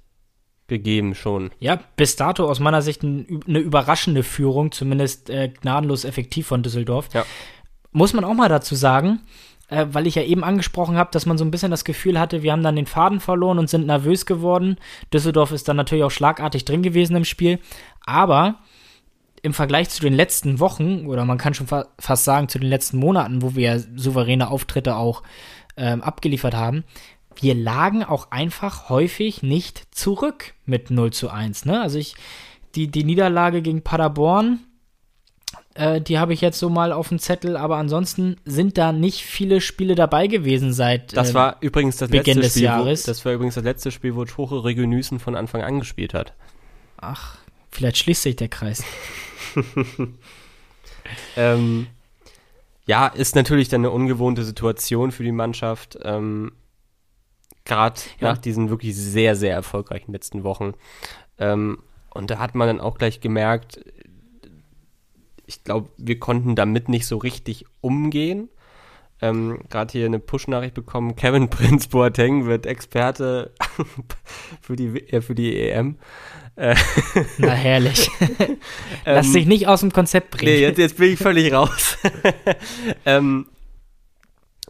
[0.67, 1.49] gegeben schon.
[1.59, 6.61] Ja, bis dato aus meiner Sicht ein, eine überraschende Führung, zumindest äh, gnadenlos effektiv von
[6.61, 7.09] Düsseldorf.
[7.13, 7.25] Ja.
[7.91, 9.21] Muss man auch mal dazu sagen,
[9.69, 12.43] äh, weil ich ja eben angesprochen habe, dass man so ein bisschen das Gefühl hatte,
[12.43, 14.77] wir haben dann den Faden verloren und sind nervös geworden.
[15.13, 17.59] Düsseldorf ist dann natürlich auch schlagartig drin gewesen im Spiel.
[18.05, 18.55] Aber
[19.41, 22.69] im Vergleich zu den letzten Wochen, oder man kann schon fa fast sagen zu den
[22.69, 25.23] letzten Monaten, wo wir souveräne Auftritte auch
[25.77, 26.83] ähm, abgeliefert haben,
[27.35, 31.65] wir lagen auch einfach häufig nicht zurück mit 0 zu 1.
[31.65, 31.79] Ne?
[31.81, 32.15] Also ich,
[32.75, 34.59] die, die Niederlage gegen Paderborn,
[35.75, 39.23] äh, die habe ich jetzt so mal auf dem Zettel, aber ansonsten sind da nicht
[39.23, 43.03] viele Spiele dabei gewesen seit Das äh, war übrigens das Beginn letzte des Spiel, Jahres.
[43.07, 46.33] Wo, das war übrigens das letzte Spiel, wo Tore Regenüßen von Anfang an gespielt hat.
[46.97, 47.37] Ach,
[47.69, 48.83] vielleicht schließt sich der Kreis.
[51.35, 51.87] Ähm,
[52.85, 55.97] ja, ist natürlich dann eine ungewohnte Situation für die Mannschaft.
[56.03, 56.51] Ähm,
[57.65, 58.29] Gerade Ja.
[58.31, 60.73] nach diesen wirklich sehr, sehr erfolgreichen letzten Wochen.
[61.37, 61.79] Ähm,
[62.11, 63.79] und da hat man dann auch gleich gemerkt,
[65.49, 68.49] ich glaube, wir konnten damit nicht so richtig umgehen.
[69.21, 73.51] Ähm, Gerade hier eine Push-Nachricht bekommen, Kevin Prinz Boateng wird Experte
[74.61, 75.97] für die, äh, für die EM.
[77.37, 78.11] Na herrlich.
[79.05, 80.51] Lass Ähm, dich nicht aus dem Konzept bringen.
[80.51, 81.97] Nee, jetzt, jetzt bin ich völlig raus.
[83.05, 83.47] ähm,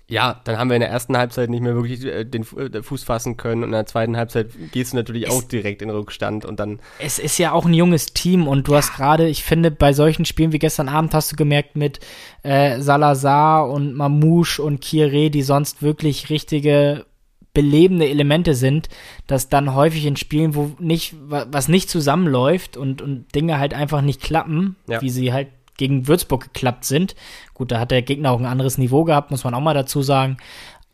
[0.09, 3.03] ja, dann haben wir in der ersten Halbzeit nicht mehr wirklich äh, den äh, Fuß
[3.03, 6.43] fassen können und in der zweiten Halbzeit gehst du natürlich Es- auch direkt in Rückstand
[6.45, 9.71] und dann, es ist ja auch ein junges Team und du hast gerade, ich finde,
[9.71, 11.99] bei solchen Spielen wie gestern Abend hast du gemerkt mit
[12.43, 17.05] äh, Salazar und Mamouche und Kieré, die sonst wirklich richtige
[17.53, 18.89] belebende Elemente sind,
[19.25, 23.73] dass dann häufig in Spielen, wo nicht, wa- was nicht zusammenläuft und, und Dinge halt
[23.73, 25.01] einfach nicht klappen, Ja.
[25.01, 25.47] wie sie halt
[25.79, 27.15] gegen Würzburg geklappt sind.
[27.55, 30.03] Gut, da hat der Gegner auch ein anderes Niveau gehabt, muss man auch mal dazu
[30.03, 30.37] sagen.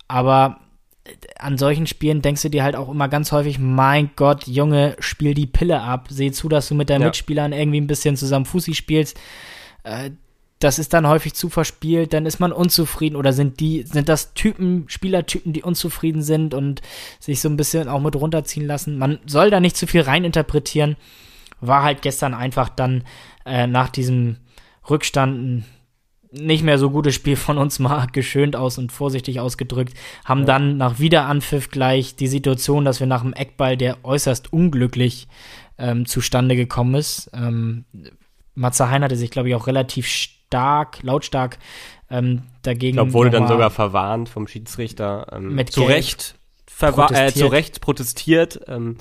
[0.08, 0.60] Aber
[1.38, 5.34] an solchen Spielen denkst du dir halt auch immer ganz häufig, mein Gott, Junge, spiel
[5.34, 6.08] die Pille ab.
[6.10, 7.08] Seh zu, dass du mit deinen Ja.
[7.08, 9.19] Mitspielern irgendwie ein bisschen zusammen Fussi spielst.
[9.84, 10.12] Äh,
[10.60, 14.34] das ist dann häufig zu verspielt, dann ist man unzufrieden oder sind die, sind das
[14.34, 16.82] Typen, Spielertypen, die unzufrieden sind und
[17.19, 18.98] sich so ein bisschen auch mit runterziehen lassen.
[18.98, 20.95] Man soll da nicht zu viel reininterpretieren.
[21.60, 23.04] War halt gestern einfach dann
[23.45, 24.38] äh, nach diesem
[24.89, 25.65] Rückstand ein
[26.32, 29.93] nicht mehr so gutes Spiel von uns mal geschönt aus und vorsichtig ausgedrückt,
[30.26, 30.45] haben Ja.
[30.48, 35.28] dann nach Wiederanpfiff gleich die Situation, dass wir nach dem Eckball, der äußerst unglücklich
[35.78, 37.86] ähm, zustande gekommen ist, ähm,
[38.54, 41.58] Matze Hein hatte sich, glaube ich, auch relativ stark, lautstark
[42.10, 42.91] ähm, dagegen.
[42.91, 45.28] ich glaube, wurde dann sogar verwarnt vom Schiedsrichter.
[45.34, 46.36] Ähm, Mit zu Recht
[46.82, 47.36] äh, protestiert.
[47.38, 48.62] zu Recht protestiert.
[48.67, 48.98] Ähm,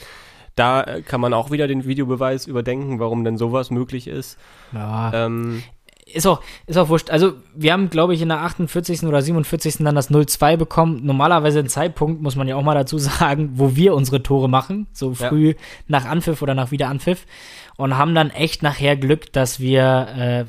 [0.57, 4.38] da kann man auch wieder den Videobeweis überdenken, warum denn sowas möglich ist.
[4.73, 5.62] Ja, Ähm,
[6.07, 7.11] ist auch, ist auch wurscht.
[7.11, 9.03] Also, wir haben, glaube ich, in der 48.
[9.05, 9.77] oder 47.
[9.79, 11.01] dann das 0-2 bekommen.
[11.05, 14.87] Normalerweise ein Zeitpunkt, muss man ja auch mal dazu sagen, wo wir unsere Tore machen.
[14.93, 15.29] So Ja.
[15.29, 15.55] früh
[15.88, 17.27] nach Anpfiff oder nach Wiederanpfiff.
[17.77, 20.45] Und haben dann echt nachher Glück, dass wir äh,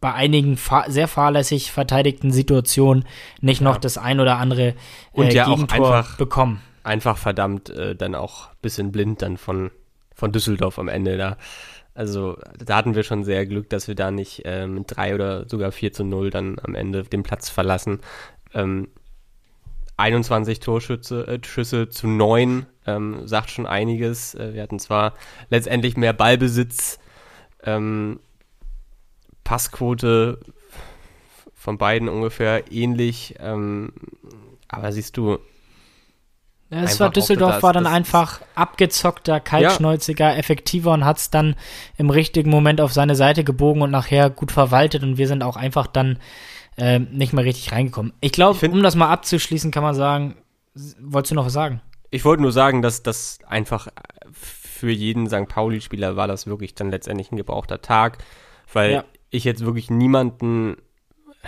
[0.00, 3.04] bei einigen fa sehr fahrlässig verteidigten Situationen
[3.40, 3.80] nicht noch Ja.
[3.80, 4.74] das ein oder andere äh,
[5.12, 6.60] Und ja auch Gegentor einfach- bekommen.
[6.84, 9.70] einfach verdammt äh, dann auch ein bisschen blind dann von,
[10.14, 11.36] von Düsseldorf am Ende da.
[11.98, 15.48] Also da hatten wir schon sehr Glück, dass wir da nicht ähm, mit 3 oder
[15.48, 17.98] sogar 4 zu 0 dann am Ende den Platz verlassen.
[18.54, 18.86] Ähm,
[19.96, 24.36] 21 Torschüsse äh, Schüsse zu 9 ähm, sagt schon einiges.
[24.36, 25.14] Äh, wir hatten zwar
[25.50, 27.00] letztendlich mehr Ballbesitz,
[27.64, 28.20] ähm,
[29.42, 30.38] Passquote
[31.52, 33.92] von beiden ungefähr ähnlich, ähm,
[34.68, 35.38] aber siehst du,
[36.70, 41.56] Ja, es war Düsseldorf das- war dann einfach abgezockter, kaltschnäuziger, effektiver und hat es dann
[41.96, 45.56] im richtigen Moment auf seine Seite gebogen und nachher gut verwaltet und wir sind auch
[45.56, 46.18] einfach dann
[46.76, 48.12] ähm, nicht mehr richtig reingekommen.
[48.20, 50.36] Ich glaube, um das mal abzuschließen, kann man sagen,
[51.00, 51.80] wolltest du noch was sagen?
[52.10, 53.88] Ich wollte nur sagen, dass das einfach
[54.32, 55.48] für jeden St.
[55.48, 58.18] Pauli-Spieler war das wirklich dann letztendlich ein gebrauchter Tag,
[58.72, 59.04] weil Ja.
[59.30, 60.76] ich jetzt wirklich niemanden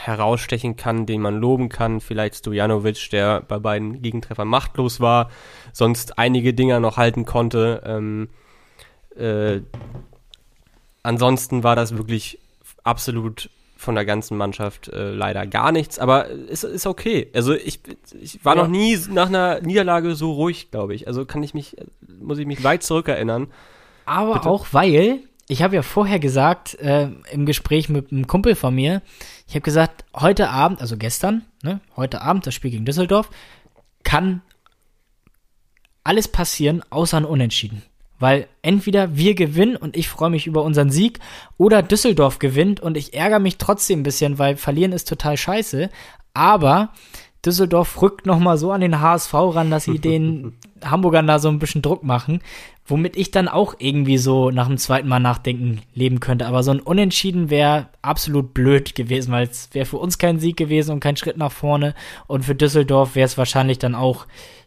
[0.05, 2.01] herausstechen kann, den man loben kann.
[2.01, 5.31] Vielleicht Stojanovic, der bei beiden Gegentreffern machtlos war,
[5.73, 7.83] sonst einige Dinger noch halten konnte.
[7.85, 8.29] Ähm,
[9.17, 9.61] äh,
[11.03, 12.39] ansonsten war das wirklich
[12.85, 17.29] absolut von der ganzen Mannschaft äh, leider gar nichts, aber es ist okay.
[17.35, 17.81] Also ich,
[18.21, 18.63] ich war Ja.
[18.63, 21.07] noch nie nach einer Niederlage so ruhig, glaube ich.
[21.07, 21.77] Also kann ich mich,
[22.21, 23.47] muss ich mich weit zurückerinnern.
[24.05, 24.51] Aber Bitte?
[24.51, 29.03] auch weil ich habe ja vorher gesagt, äh, im Gespräch mit einem Kumpel von mir,
[29.49, 33.31] ich habe gesagt, heute Abend, also gestern, ne, heute Abend, das Spiel gegen Düsseldorf,
[34.05, 34.43] kann
[36.05, 37.83] alles passieren, außer ein Unentschieden.
[38.21, 41.19] Weil entweder wir gewinnen und ich freue mich über unseren Sieg
[41.57, 45.91] oder Düsseldorf gewinnt und ich ärgere mich trotzdem ein bisschen, weil verlieren ist total scheiße.
[46.33, 46.93] Aber
[47.45, 50.53] Düsseldorf rückt nochmal so an den HSV ran, dass sie den
[50.85, 52.41] Hamburgern da so ein bisschen Druck machen,
[52.87, 56.47] womit ich dann auch irgendwie so nach dem zweiten Mal nachdenken leben könnte.
[56.47, 60.57] Aber so ein Unentschieden wäre absolut blöd gewesen, weil es wäre für uns kein Sieg
[60.57, 61.95] gewesen und kein Schritt nach vorne.
[62.27, 64.27] Und für Düsseldorf wäre es wahrscheinlich dann auch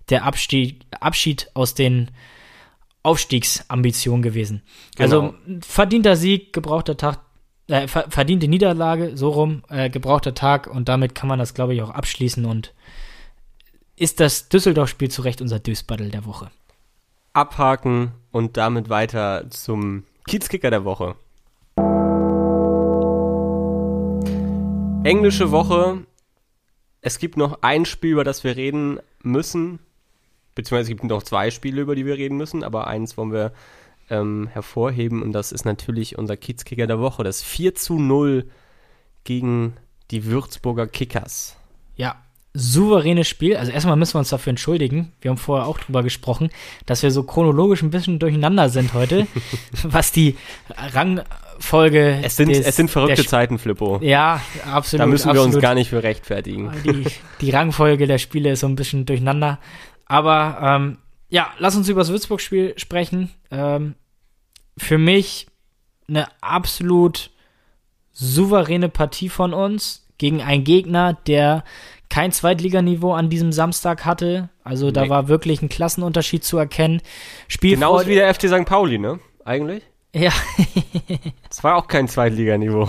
[0.10, 2.10] der Abstieg, Abschied aus den
[3.04, 4.62] Aufstiegsambitionen gewesen.
[4.98, 5.60] Also Genau.
[5.62, 7.20] verdienter Sieg, gebrauchter Tag,
[7.68, 11.74] äh, ver verdiente Niederlage, so rum, äh, gebrauchter Tag und damit kann man das, glaube
[11.74, 12.74] ich, auch abschließen und
[13.96, 16.52] ist das Düsseldorf-Spiel zu Recht unser Dösbattle der Woche.
[17.34, 21.16] Abhaken und damit weiter zum Kiezkicker der Woche.
[25.04, 26.06] Englische Woche.
[27.02, 29.80] Es gibt noch ein Spiel, über das wir reden müssen.
[30.56, 33.52] Beziehungsweise es gibt noch zwei Spiele, über die wir reden müssen, aber eins wollen wir
[34.10, 37.24] ähm, hervorheben und das ist natürlich unser Kiezkicker der Woche.
[37.24, 38.46] Das 4 zu 0
[39.24, 39.74] gegen
[40.12, 41.56] die Würzburger Kickers.
[41.96, 42.16] Ja,
[42.54, 43.56] souveränes Spiel.
[43.58, 45.12] Also erstmal müssen wir uns dafür entschuldigen.
[45.22, 46.50] Wir haben vorher auch drüber gesprochen,
[46.86, 49.26] dass wir so chronologisch ein bisschen durcheinander sind heute,
[49.84, 50.36] was die
[50.78, 52.20] Rangfolge.
[52.24, 54.00] Es sind, des- es sind verrückte Zeiten, Flippo.
[54.02, 55.02] Ja, absolut.
[55.02, 55.56] Da müssen wir absolut.
[55.56, 56.72] uns gar nicht für rechtfertigen.
[56.86, 57.06] die,
[57.42, 59.60] die Rangfolge der Spiele ist so ein bisschen durcheinander.
[60.06, 60.98] Aber ähm,
[61.34, 63.32] ja, lass uns über das Würzburg-Spiel sprechen.
[63.50, 63.96] Ähm,
[64.78, 65.48] für mich
[66.08, 67.32] eine absolut
[68.12, 71.64] souveräne Partie von uns gegen einen Gegner, der
[72.10, 74.50] kein Zweitliganiveau an diesem Samstag hatte.
[74.64, 75.10] Also da Nee.
[75.10, 77.02] war wirklich ein Klassenunterschied zu erkennen.
[77.48, 77.80] Spielfreude.
[77.80, 78.66] Genauso wie der FC St.
[78.66, 79.20] Pauli, ne?
[79.44, 79.82] Eigentlich?
[80.14, 80.32] Ja,
[81.50, 82.88] Es war auch kein Zweitliganiveau.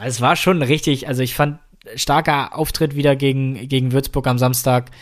[0.00, 1.08] es war schon richtig.
[1.08, 1.58] Also ich fand
[1.96, 4.92] starker Auftritt wieder gegen, gegen Würzburg am Samstag.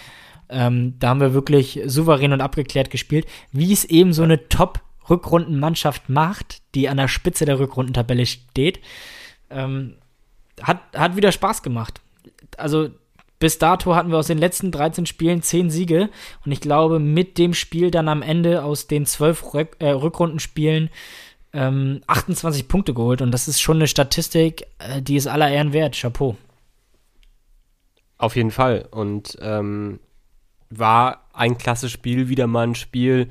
[0.55, 6.09] Ähm, da haben wir wirklich souverän und abgeklärt gespielt, wie es eben so eine Top-Rückrundenmannschaft
[6.09, 8.81] macht, die an der Spitze der Rückrundentabelle steht.
[9.51, 9.97] Ähm,
[10.63, 12.01] hat, hat wieder Spaß gemacht.
[12.57, 12.91] Also
[13.41, 16.09] bis dato hatten wir aus den letzten 13 Spielen 10 Siege
[16.47, 20.89] und ich glaube, mit dem Spiel dann am Ende aus den 12 Rück, äh, Rückrundenspielen
[21.53, 25.73] ähm, 28 Punkte geholt und das ist schon eine Statistik, äh, die ist aller Ehren
[25.73, 25.97] wert.
[26.01, 26.37] Chapeau.
[28.19, 28.89] Auf jeden Fall.
[28.91, 29.99] Und ähm,
[30.79, 33.31] war ein klasse Spiel, wieder mal ein Spiel,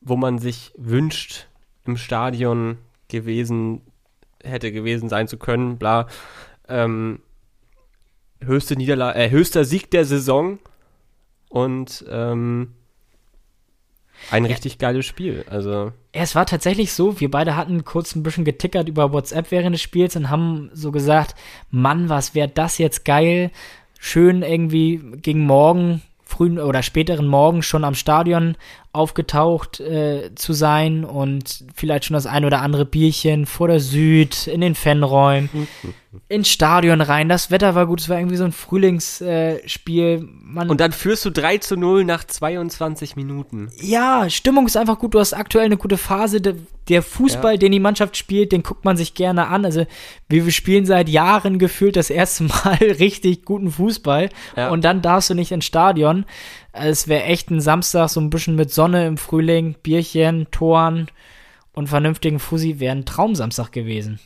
[0.00, 1.46] wo man sich wünscht,
[1.84, 2.78] im Stadion
[3.08, 3.80] gewesen,
[4.42, 6.06] hätte gewesen sein zu können, bla.
[6.68, 7.20] Ähm,
[8.40, 10.58] höchste Niederlage, äh, höchster Sieg der Saison
[11.48, 12.74] und ähm,
[14.30, 15.44] ein richtig geiles Spiel.
[15.48, 19.50] Also Ja, es war tatsächlich so, wir beide hatten kurz ein bisschen getickert über WhatsApp
[19.50, 21.34] während des Spiels und haben so gesagt,
[21.70, 23.50] Mann, was wäre das jetzt geil,
[23.98, 28.56] schön irgendwie gegen morgen, frühen oder späteren Morgen schon am Stadion
[28.98, 34.46] aufgetaucht äh, zu sein und vielleicht schon das ein oder andere Bierchen vor der Süd,
[34.46, 35.48] in den Fanräumen,
[36.28, 37.28] ins Stadion rein.
[37.28, 39.62] Das Wetter war gut, es war irgendwie so ein Frühlingsspiel.
[39.66, 40.28] Spiel.
[40.42, 43.70] Man, und dann führst du 3 zu 0 nach 22 Minuten.
[43.80, 45.14] ja, Stimmung ist einfach gut.
[45.14, 46.40] Du hast aktuell eine gute Phase.
[46.40, 46.54] Der,
[46.88, 47.58] der Fußball, Ja.
[47.58, 49.66] den die Mannschaft spielt, den guckt man sich gerne an.
[49.66, 49.86] Also,
[50.30, 54.30] wir, wir spielen seit Jahren gefühlt das erste Mal richtig guten Fußball.
[54.56, 54.70] Ja.
[54.70, 56.24] Und dann darfst du nicht ins Stadion.
[56.80, 61.08] Es wäre echt ein Samstag, so ein bisschen mit Sonne im Frühling, Bierchen, Toren
[61.72, 64.18] und vernünftigen Fussi wäre ein Traumsamstag gewesen.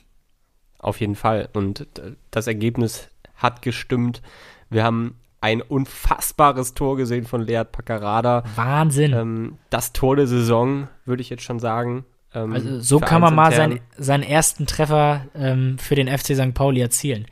[0.79, 1.49] Auf jeden Fall.
[1.53, 1.87] Und
[2.31, 4.23] das Ergebnis hat gestimmt.
[4.71, 8.45] Wir haben ein unfassbares Tor gesehen von Lead Paccarada.
[8.55, 9.12] Wahnsinn.
[9.12, 12.05] Ähm, das Tor der Saison, würde ich jetzt schon sagen.
[12.35, 16.55] Ähm, also, so kann man mal sein, seinen ersten Treffer ähm, für den FC St.
[16.55, 17.27] Pauli erzielen.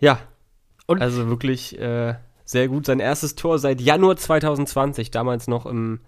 [0.00, 0.20] Ja.
[0.86, 2.14] Und- also wirklich äh,
[2.48, 2.86] sehr gut.
[2.86, 6.00] Sein erstes Tor seit Januar 2020, damals noch im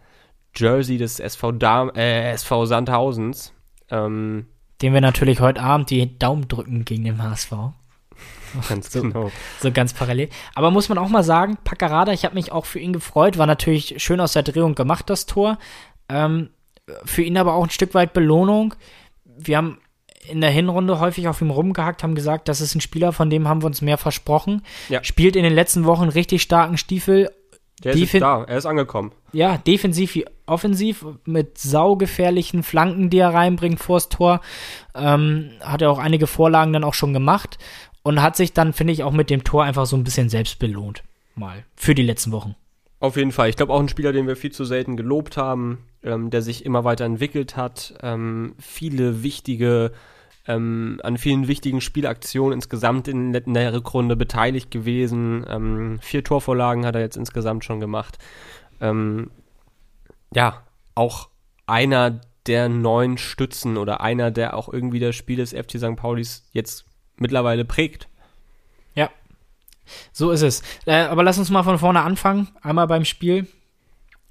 [0.57, 3.53] Jersey des SV, Dam äh, SV Sandhausens.
[3.91, 4.47] Ähm,
[4.81, 7.53] Dem wir natürlich heute Abend die Daumen drücken gegen den HSV.
[8.71, 9.03] ganz So.
[9.03, 9.31] genau.
[9.61, 10.31] So ganz parallel.
[10.55, 13.47] Aber muss man auch mal sagen, Paccarada, ich habe mich auch für ihn gefreut, war
[13.47, 15.59] natürlich schön aus der Drehung gemacht, das Tor.
[16.09, 16.49] Ähm,
[17.05, 18.75] für ihn aber auch ein Stück weit Belohnung.
[19.25, 19.79] Wir haben
[20.27, 23.49] in der Hinrunde häufig auf ihm rumgehackt, haben gesagt, das ist ein Spieler, von dem
[23.49, 24.63] haben wir uns mehr versprochen.
[24.89, 25.03] Ja.
[25.03, 27.31] Spielt in den letzten Wochen richtig starken Stiefel.
[27.83, 29.13] Der Die ist da, er ist angekommen.
[29.33, 34.41] Ja, defensiv wie offensiv, mit saugefährlichen Flanken, die er reinbringt vors Tor.
[34.95, 37.59] Ähm, hat er auch einige Vorlagen dann auch schon gemacht
[38.03, 40.59] und hat sich dann, finde ich, auch mit dem Tor einfach so ein bisschen selbst
[40.59, 41.03] belohnt.
[41.37, 41.65] Mal.
[41.77, 42.55] Für die letzten Wochen.
[43.01, 43.49] Auf jeden Fall.
[43.49, 46.67] Ich glaube auch ein Spieler, den wir viel zu selten gelobt haben, ähm, der sich
[46.67, 49.93] immer weiter entwickelt hat, ähm, viele wichtige,
[50.47, 55.47] ähm, an vielen wichtigen Spielaktionen insgesamt in, der Rückrunde beteiligt gewesen.
[55.49, 58.19] Ähm, vier Torvorlagen hat er jetzt insgesamt schon gemacht.
[58.83, 59.31] Ähm,
[60.35, 60.63] ja,
[60.95, 61.31] auch
[61.67, 65.97] einer der neuen Stützen oder einer, der auch irgendwie das Spiel des FC St.
[65.97, 66.85] Paulis jetzt
[67.17, 68.10] mittlerweile prägt.
[70.13, 70.63] So ist es.
[70.87, 72.49] Äh, aber lass uns mal von vorne anfangen.
[72.63, 73.47] Einmal beim Spiel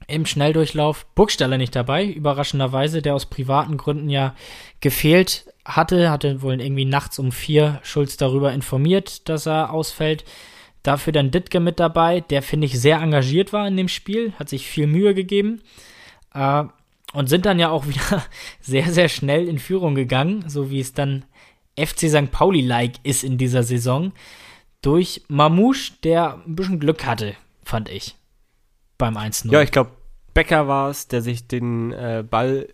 [0.08, 1.06] im Schnelldurchlauf.
[1.15, 4.36] Burgstaller nicht dabei, überraschenderweise, der aus privaten Gründen ja
[4.80, 6.10] gefehlt hatte.
[6.10, 10.26] Hatte wohl irgendwie nachts um vier Schulz darüber informiert, dass er ausfällt.
[10.84, 14.48] Dafür dann Dittke mit dabei, der finde ich sehr engagiert war in dem Spiel, hat
[14.50, 15.62] sich viel Mühe gegeben.
[16.34, 16.63] Äh,
[17.13, 18.24] und sind dann ja auch wieder
[18.60, 21.26] sehr, sehr schnell in Führung gegangen, so wie es dann
[21.78, 22.32] FC St.
[22.32, 24.12] Pauli-like ist in dieser Saison,
[24.81, 28.15] durch Mamouche, der ein bisschen Glück hatte, fand ich,
[28.97, 29.51] beim 1-0.
[29.51, 29.91] Ja, ich glaube,
[30.33, 32.69] Becker war es, der sich den äh, Ball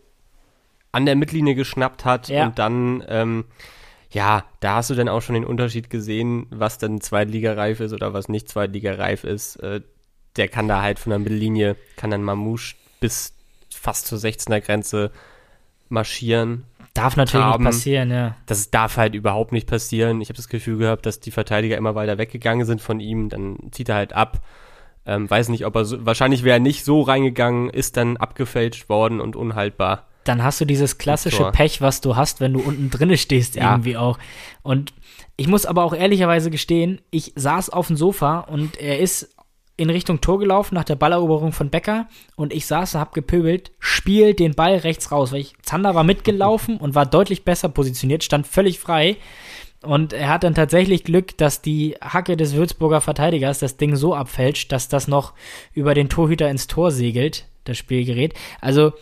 [0.92, 2.46] an der Mittellinie geschnappt hat ja.
[2.46, 3.46] und dann, ähm,
[4.12, 8.14] ja, da hast du dann auch schon den Unterschied gesehen, was dann zweitligareif ist oder
[8.14, 9.58] was nicht zweitligareif ist.
[9.58, 9.82] Äh,
[10.38, 13.34] der kann da halt von der Mittellinie, kann dann Mamouche bis
[13.70, 15.12] fast zur 16er Grenze
[15.90, 16.66] marschieren.
[16.96, 17.64] Darf natürlich haben.
[17.64, 18.36] nicht passieren, ja.
[18.46, 20.22] Das darf halt überhaupt nicht passieren.
[20.22, 23.28] Ich habe das Gefühl gehabt, dass die Verteidiger immer weiter weggegangen sind von ihm.
[23.28, 24.40] Dann zieht er halt ab.
[25.06, 28.88] Ähm, weiß nicht, ob er so, wahrscheinlich wäre er nicht so reingegangen, ist dann abgefälscht
[28.88, 30.08] worden und unhaltbar.
[30.24, 33.72] Dann hast du dieses klassische Pech, was du hast, wenn du unten drinne stehst, ja.
[33.72, 34.18] irgendwie auch.
[34.64, 34.94] Und
[35.36, 39.35] ich muss aber auch ehrlicherweise gestehen, ich saß auf dem Sofa und er ist
[39.78, 44.34] in Richtung Tor gelaufen nach der Balleroberung von Becker und ich saß, hab gepöbelt, spiel
[44.34, 48.48] den Ball rechts raus, weil ich, Zander war mitgelaufen und war deutlich besser positioniert, stand
[48.48, 49.18] völlig frei
[49.82, 54.16] und er hat dann tatsächlich Glück, dass die Hacke des Würzburger Verteidigers das Ding so
[54.16, 55.34] abfälscht, dass das noch
[55.74, 58.34] über den Torhüter ins Tor segelt, das Spielgerät.
[58.62, 58.94] Also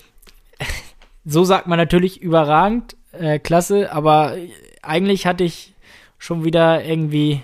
[1.26, 4.36] so sagt man natürlich überragend, äh, klasse, aber
[4.82, 5.74] eigentlich hatte ich
[6.18, 7.42] schon wieder irgendwie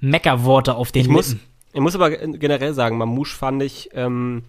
[0.00, 1.16] Meckerworte auf den ich Lippen.
[1.16, 1.36] Muss
[1.74, 4.44] ich muss aber generell sagen, Mamouche fand ich, ähm,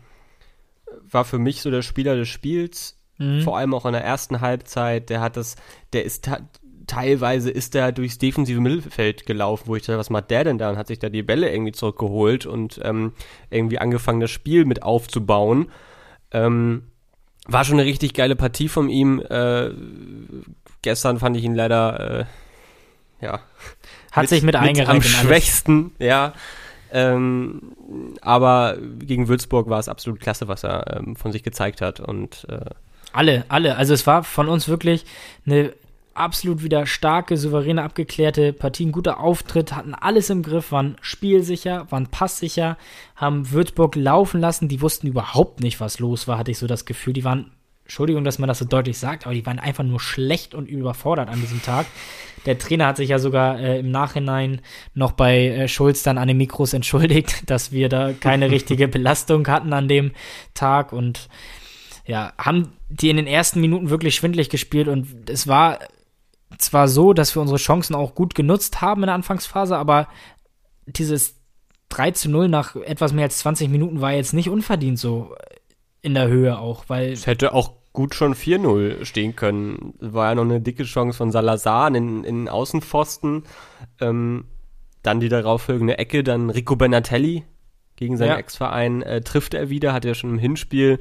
[1.09, 3.41] war für mich so der Spieler des Spiels, mhm.
[3.41, 5.09] vor allem auch in der ersten Halbzeit.
[5.09, 5.55] Der hat das,
[5.91, 6.29] der ist
[6.88, 10.69] teilweise ist er durchs defensive Mittelfeld gelaufen, wo ich dachte, was macht der denn da?
[10.69, 13.13] Und hat sich da die Bälle irgendwie zurückgeholt und ähm,
[13.49, 15.71] irgendwie angefangen, das Spiel mit aufzubauen.
[16.31, 16.83] Ähm,
[17.47, 19.19] war schon eine richtig geile Partie von ihm.
[19.19, 19.71] Äh,
[20.83, 22.27] gestern fand ich ihn leider,
[23.21, 23.39] äh, ja.
[24.11, 26.33] Hat mit, sich mit, mit Am schwächsten, ja.
[26.95, 27.73] Ähm,
[28.21, 31.99] aber gegen Würzburg war es absolut klasse, was er ähm, von sich gezeigt hat.
[31.99, 32.69] Und äh,
[33.12, 33.75] alle, alle.
[33.75, 35.05] Also es war von uns wirklich
[35.45, 35.73] eine
[36.13, 41.91] absolut wieder starke, souveräne, abgeklärte Partie, ein guter Auftritt, hatten alles im Griff, waren spielsicher,
[41.91, 42.77] waren passsicher,
[43.17, 44.69] haben Würzburg laufen lassen.
[44.69, 47.12] Die wussten überhaupt nicht, was los war, hatte ich so das Gefühl.
[47.12, 47.51] Die waren
[47.86, 51.30] Entschuldigung, dass man das so deutlich sagt, aber die waren einfach nur schlecht und überfordert
[51.30, 51.86] an diesem Tag.
[52.48, 54.62] Der Trainer hat sich ja sogar äh, im Nachhinein
[54.95, 59.48] noch bei äh, Schulz dann an den Mikros entschuldigt, dass wir da keine richtige Belastung
[59.48, 60.13] hatten an dem
[60.56, 60.93] Tag.
[60.93, 61.30] Und
[62.08, 64.88] ja, haben die in den ersten Minuten wirklich schwindlig gespielt.
[64.88, 65.78] Und es war
[66.58, 70.08] zwar so, dass wir unsere Chancen auch gut genutzt haben in der Anfangsphase, aber
[70.88, 71.36] dieses
[71.89, 75.36] 3 zu 0 nach etwas mehr als 20 Minuten war jetzt nicht unverdient so
[76.05, 77.11] in der Höhe auch, weil.
[77.11, 79.95] Es hätte auch gut schon 4-0 stehen können.
[79.99, 83.43] War ja noch eine dicke Chance von Salazar in, in Außenpfosten.
[83.99, 84.45] Ähm,
[85.01, 87.43] dann die darauffolgende Ecke, dann Rico Benatelli
[87.95, 88.37] gegen seinen ja.
[88.37, 90.99] Ex-Verein äh, trifft er wieder, hat er schon im Hinspiel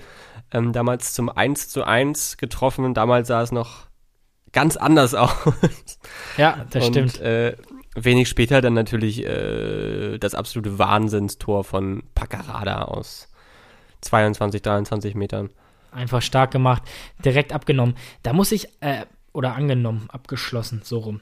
[0.53, 3.89] ähm, damals zum 1 zu 1 getroffen und damals sah es noch
[4.53, 5.35] ganz anders aus.
[6.37, 7.21] Ja, das und, stimmt.
[7.21, 7.57] Äh,
[7.95, 13.29] wenig später dann natürlich äh, das absolute Wahnsinnstor von Paccarada aus
[14.05, 15.51] 22, 23 Metern.
[15.93, 16.83] Einfach stark gemacht,
[17.25, 17.97] direkt abgenommen.
[18.23, 21.21] Da muss ich, äh, oder angenommen, abgeschlossen, so rum.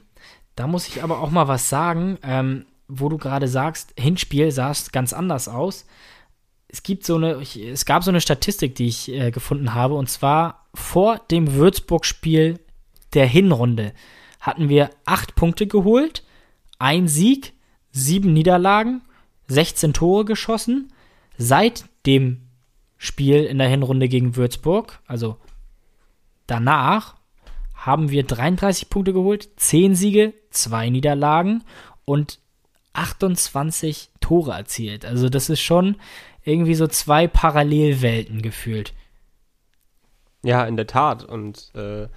[0.55, 4.71] Da muss ich aber auch mal was sagen, ähm, wo du gerade sagst, Hinspiel sah
[4.71, 5.85] es ganz anders aus.
[6.67, 9.95] Es gibt so eine, ich, es gab so eine Statistik, die ich äh, gefunden habe,
[9.95, 12.59] und zwar vor dem Würzburg-Spiel
[13.13, 13.93] der Hinrunde
[14.39, 16.23] hatten wir acht Punkte geholt,
[16.77, 17.53] ein Sieg,
[17.91, 19.01] sieben Niederlagen,
[19.47, 20.91] 16 Tore geschossen.
[21.37, 22.41] Seit dem
[23.03, 25.35] Spiel in der Hinrunde gegen Würzburg, also
[26.47, 27.15] danach,
[27.73, 31.65] haben wir 33 Punkte geholt, 10 Siege, 2 Niederlagen
[32.05, 32.39] und
[32.93, 35.03] 28 Tore erzielt.
[35.03, 35.97] Also das ist schon
[36.45, 38.93] irgendwie so zwei Parallelwelten gefühlt.
[40.41, 41.25] Ja, in der Tat.
[41.25, 42.07] Und äh,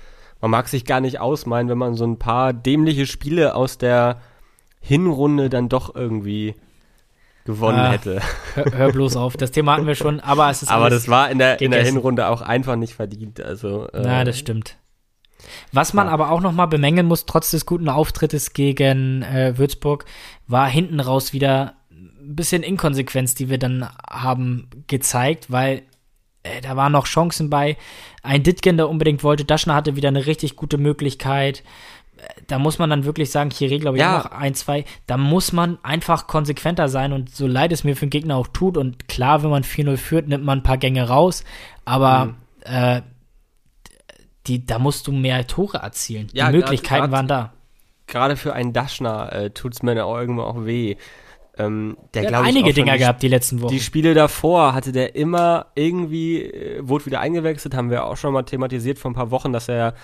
[0.41, 4.21] man mag sich gar nicht ausmalen, wenn man so ein paar dämliche Spiele aus der
[4.81, 6.55] Hinrunde dann doch irgendwie
[7.47, 8.21] gewonnen Ah, hätte.
[8.55, 9.37] Hör, hör bloß auf.
[9.37, 11.83] Das Thema hatten wir schon, aber es ist Aber das war in der, in der.
[11.85, 13.41] Hinrunde auch einfach nicht verdient.
[13.41, 14.77] Also, äh, Na, das stimmt.
[15.73, 16.13] Was man Ja.
[16.13, 20.05] aber auch nochmal bemängeln muss, trotz des guten Auftrittes gegen äh, Würzburg,
[20.47, 25.83] war hinten raus wieder ein bisschen Inkonsequenz, die wir dann haben gezeigt, weil
[26.43, 27.77] äh, da waren noch Chancen bei.
[28.23, 31.63] Ein Ditgen, der unbedingt wollte, Daschner hatte wieder eine richtig gute Möglichkeit.
[32.47, 34.19] Da muss man dann wirklich sagen, Chiré, glaube ich, Ja.
[34.19, 34.85] noch ein, zwei.
[35.07, 38.47] Da muss man einfach konsequenter sein und so leid es mir für den Gegner auch
[38.49, 38.77] tut.
[38.77, 41.45] Und klar, wenn man 4-0 führt, nimmt man ein paar Gänge raus.
[41.85, 42.35] Aber Mhm.
[42.65, 43.03] äh,
[44.47, 46.29] die, da musst du mehr Tore erzielen.
[46.33, 47.53] Ja, die grad- Möglichkeiten grad- waren da.
[48.07, 50.97] gerade für einen Daschner äh, tut es mir in der irgendwo auch weh.
[51.59, 53.73] Ähm, der Er hat einige Dinger die- gehabt die letzten Wochen.
[53.73, 58.33] Die Spiele davor hatte der immer irgendwie, äh, wurde wieder eingewechselt, haben wir auch schon
[58.33, 59.95] mal thematisiert vor ein paar Wochen, dass er,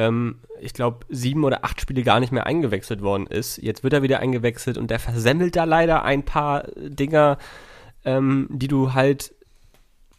[0.00, 3.58] ähm, ich glaube, sieben oder acht Spiele gar nicht mehr eingewechselt worden ist.
[3.58, 7.36] Jetzt wird er wieder eingewechselt und der versemmelt da leider ein paar Dinger,
[8.04, 9.34] ähm, die du halt,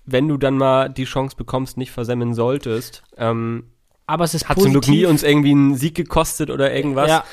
[0.05, 3.03] wenn du dann mal die Chance bekommst, nicht versemmeln solltest.
[3.17, 3.63] Ähm,
[4.05, 4.81] aber es ist hat zum positiv.
[4.81, 7.09] Glück nie uns irgendwie einen Sieg gekostet oder irgendwas.
[7.09, 7.23] Ja,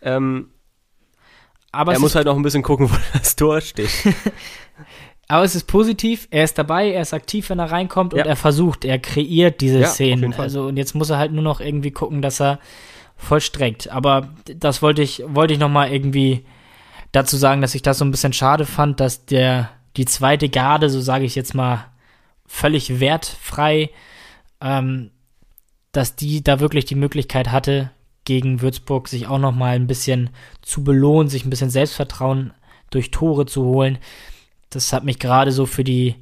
[0.00, 0.50] Ähm,
[1.70, 3.90] aber, er muss halt noch ein bisschen gucken, wo das Tor steht.
[5.28, 6.26] aber es ist positiv.
[6.30, 8.24] Er ist dabei, er ist aktiv, wenn er reinkommt und Ja.
[8.26, 10.32] er versucht, er kreiert diese Ja, Szenen.
[10.34, 12.58] Also und jetzt muss er halt nur noch irgendwie gucken, dass er
[13.16, 13.90] vollstreckt.
[13.90, 16.44] Aber das wollte ich, wollte ich noch mal irgendwie
[17.12, 20.88] dazu sagen, dass ich das so ein bisschen schade fand, dass der die zweite Garde,
[20.90, 21.86] so sage ich jetzt mal,
[22.46, 23.90] völlig wertfrei,
[24.60, 25.10] ähm,
[25.92, 27.90] dass die da wirklich die Möglichkeit hatte,
[28.24, 30.30] gegen Würzburg sich auch noch mal ein bisschen
[30.62, 32.52] zu belohnen, sich ein bisschen Selbstvertrauen
[32.90, 33.98] durch Tore zu holen.
[34.70, 36.16] Das hat mich gerade so für die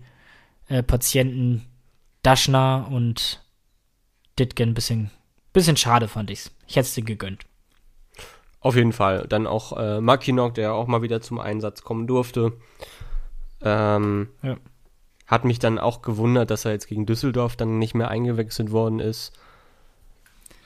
[0.68, 1.66] äh, Patienten
[2.22, 3.42] Daschner und
[4.38, 5.10] Ditgen ein bisschen,
[5.52, 6.50] bisschen schade fand ich's.
[6.66, 7.44] Ich hätte es dir gegönnt.
[8.60, 9.26] Auf jeden Fall.
[9.28, 12.52] Dann auch äh, Makinok, der auch mal wieder zum Einsatz kommen durfte.
[13.62, 14.56] Ähm, Ja.
[15.26, 19.00] Hat mich dann auch gewundert, dass er jetzt gegen Düsseldorf dann nicht mehr eingewechselt worden
[19.00, 19.32] ist.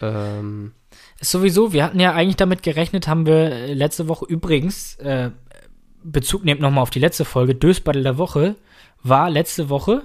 [0.03, 0.73] Ähm,
[1.19, 5.31] Ist sowieso, wir hatten ja eigentlich damit gerechnet, haben wir äh, letzte Woche übrigens, äh,
[6.03, 8.57] Bezug nehmt nochmal auf die letzte Folge, Dösbattle der Woche,
[9.03, 10.03] war letzte Woche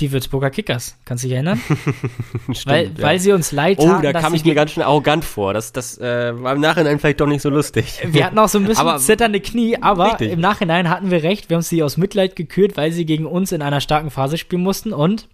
[0.00, 0.96] die Würzburger Kickers.
[1.04, 1.60] Kannst du dich erinnern?
[2.52, 2.90] stimmt, weil, ja.
[2.98, 5.54] weil sie uns leid Oh, taten, da dass kam ich mir ganz schön arrogant vor.
[5.54, 8.00] Das, das äh, war im Nachhinein vielleicht doch nicht so lustig.
[8.04, 10.32] Wir hatten auch so ein bisschen Aber- zitternde Knie, aber Richtig.
[10.32, 11.48] im Nachhinein hatten wir recht.
[11.48, 14.62] Wir haben sie aus Mitleid gekürt, weil sie gegen uns in einer starken Phase spielen
[14.62, 15.28] mussten und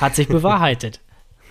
[0.00, 1.00] hat sich bewahrheitet.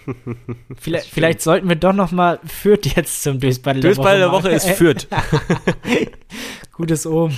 [0.78, 4.32] vielleicht, vielleicht sollten wir doch noch mal Fürth jetzt zum Dösball der Woche der.
[4.32, 5.08] Woche ist Fürth.
[6.74, 7.32] Gutes Ohm.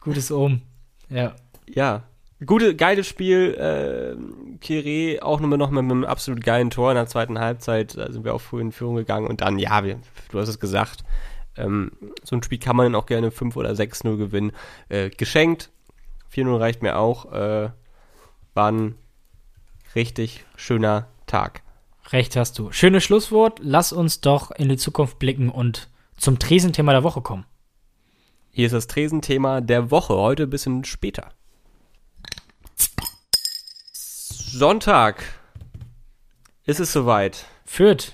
[0.00, 0.62] Gutes Ohm.
[1.08, 1.34] Ja.
[1.66, 2.04] ja.
[2.44, 3.54] Gute, geiles Spiel.
[3.54, 7.96] Äh, Kire auch nur noch mit einem absolut geilen Tor in der zweiten Halbzeit.
[7.96, 9.26] Da sind wir auch früh in Führung gegangen.
[9.26, 10.00] Und dann, ja, wir,
[10.30, 11.04] du hast es gesagt,
[11.56, 11.92] ähm,
[12.24, 14.52] so ein Spiel kann man dann auch gerne 5 oder 6-0 gewinnen.
[14.88, 15.70] Äh, geschenkt.
[16.34, 17.32] 4-0 reicht mir auch.
[17.32, 17.70] Äh,
[18.54, 18.94] war ein
[19.94, 21.62] richtig schöner Tag.
[22.12, 22.70] Recht hast du.
[22.72, 23.58] Schönes Schlusswort.
[23.62, 25.88] Lass uns doch in die Zukunft blicken und
[26.18, 27.46] zum Tresenthema der Woche kommen.
[28.50, 30.14] Hier ist das Tresenthema der Woche.
[30.14, 31.32] Heute ein bisschen später.
[33.94, 35.24] Sonntag
[36.66, 37.46] ist es soweit.
[37.64, 38.12] Fürth,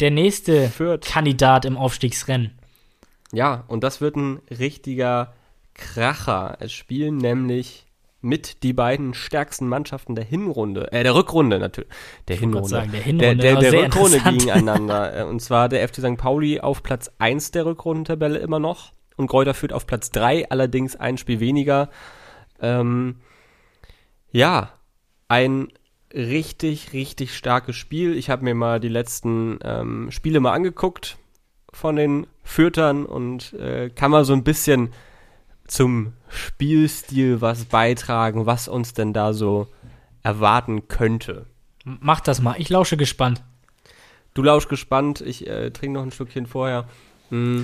[0.00, 1.06] der nächste Fürth.
[1.06, 2.58] Kandidat im Aufstiegsrennen.
[3.32, 5.34] Ja, und das wird ein richtiger
[5.74, 6.56] Kracher.
[6.58, 7.85] Es spielen nämlich
[8.26, 11.88] mit die beiden stärksten Mannschaften der Hinrunde, äh, der Rückrunde natürlich.
[12.28, 12.68] Der wollte Hinrunde.
[12.68, 15.16] sagen, der der, Hinrunde, der, der sehr Rückrunde gegeneinander.
[15.16, 16.16] Äh, Und zwar der FC St.
[16.16, 20.96] Pauli auf Platz 1 der Rückrundentabelle immer noch und Kräuter führt auf Platz 3, allerdings
[20.96, 21.88] ein Spiel weniger.
[22.60, 23.16] Ähm,
[24.30, 24.72] ja,
[25.28, 25.68] ein
[26.12, 28.16] richtig, richtig starkes Spiel.
[28.16, 31.16] Ich habe mir mal die letzten ähm, Spiele mal angeguckt
[31.72, 34.92] von den Fürtern und äh, kann mal so ein bisschen
[35.66, 39.68] zum Spielstil was beitragen, was uns denn da so
[40.22, 41.46] erwarten könnte.
[41.84, 42.56] Mach das mal.
[42.58, 43.42] Ich lausche gespannt.
[44.34, 46.86] Du lausch gespannt, ich äh, trinke noch ein Stückchen vorher.
[47.30, 47.62] Mm.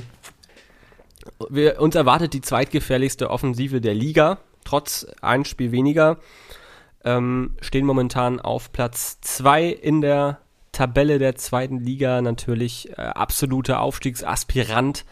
[1.50, 6.18] Wir, uns erwartet die zweitgefährlichste Offensive der Liga, trotz ein Spiel weniger.
[7.04, 10.38] Ähm, stehen momentan auf Platz 2 in der
[10.72, 15.04] Tabelle der zweiten Liga, natürlich äh, absoluter Aufstiegsaspirant.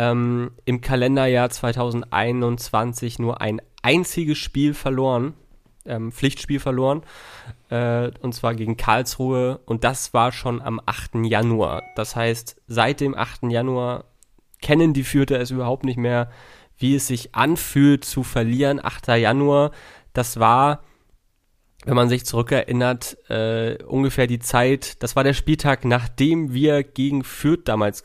[0.00, 5.34] Ähm, Im Kalenderjahr 2021 nur ein einziges Spiel verloren,
[5.84, 7.02] ähm, Pflichtspiel verloren
[7.68, 11.16] äh, und zwar gegen Karlsruhe und das war schon am 8.
[11.26, 11.82] Januar.
[11.96, 13.50] Das heißt, seit dem 8.
[13.50, 14.06] Januar
[14.62, 16.30] kennen die Fürther es überhaupt nicht mehr,
[16.78, 18.82] wie es sich anfühlt zu verlieren.
[18.82, 19.08] 8.
[19.08, 19.70] Januar,
[20.14, 20.82] das war,
[21.84, 27.22] wenn man sich zurückerinnert, äh, ungefähr die Zeit, das war der Spieltag, nachdem wir gegen
[27.22, 28.02] Fürth damals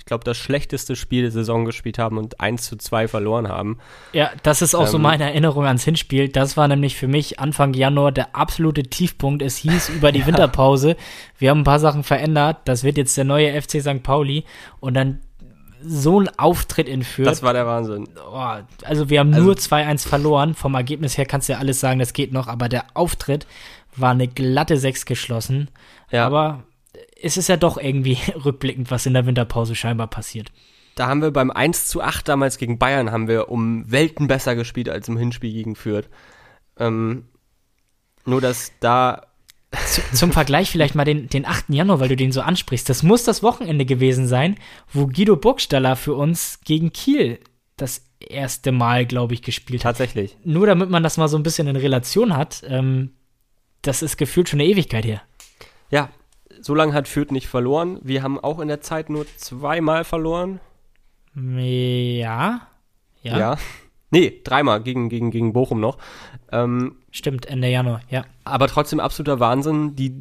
[0.00, 3.76] ich glaube, das schlechteste Spiel der Saison gespielt haben und 1 zu 2 verloren haben.
[4.14, 6.30] Ja, das ist auch ähm, so meine Erinnerung ans Hinspiel.
[6.30, 9.42] Das war nämlich für mich Anfang Januar der absolute Tiefpunkt.
[9.42, 10.26] Es hieß über die ja.
[10.26, 10.96] Winterpause,
[11.36, 12.60] wir haben ein paar Sachen verändert.
[12.64, 14.02] Das wird jetzt der neue FC St.
[14.02, 14.44] Pauli.
[14.80, 15.20] Und dann
[15.84, 17.28] so ein Auftritt in Fürth.
[17.28, 18.08] Das war der Wahnsinn.
[18.32, 20.54] Oh, also wir haben also, nur 2-1 verloren.
[20.54, 22.48] Vom Ergebnis her kannst du ja alles sagen, das geht noch.
[22.48, 23.46] Aber der Auftritt
[23.96, 25.68] war eine glatte 6 geschlossen.
[26.10, 26.26] Ja.
[26.26, 26.64] Aber
[27.22, 30.50] es ist ja doch irgendwie rückblickend, was in der Winterpause scheinbar passiert.
[30.94, 34.54] Da haben wir beim 1 zu 8 damals gegen Bayern haben wir um Welten besser
[34.54, 36.08] gespielt als im Hinspiel gegen Fürth.
[36.78, 37.26] Ähm,
[38.26, 39.22] nur, dass da
[40.12, 41.66] zum Vergleich vielleicht mal den, den 8.
[41.68, 42.88] Januar, weil du den so ansprichst.
[42.88, 44.56] Das muss das Wochenende gewesen sein,
[44.92, 47.38] wo Guido Burgstaller für uns gegen Kiel
[47.76, 49.96] das erste Mal, glaube ich, gespielt hat.
[49.96, 50.36] Tatsächlich.
[50.44, 53.12] Nur damit man das mal so ein bisschen in Relation hat, ähm,
[53.82, 55.22] das ist gefühlt schon eine Ewigkeit her.
[55.90, 56.10] Ja,
[56.60, 57.98] so lange hat Fürth nicht verloren.
[58.02, 60.60] Wir haben auch in der Zeit nur zweimal verloren.
[61.34, 62.62] Ja.
[63.22, 63.38] Ja.
[63.38, 63.56] ja.
[64.10, 65.98] Nee, dreimal gegen, gegen, gegen Bochum noch.
[66.50, 68.24] Ähm, Stimmt, Ende Januar, ja.
[68.44, 69.94] Aber trotzdem absoluter Wahnsinn.
[69.94, 70.14] Die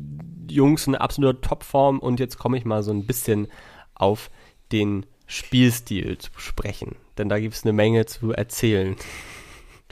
[0.50, 2.00] Jungs in absoluter Topform.
[2.00, 3.48] Und jetzt komme ich mal so ein bisschen
[3.96, 4.30] auf
[4.72, 6.96] den Spielstil zu sprechen.
[7.18, 8.96] Denn da gibt es eine Menge zu erzählen.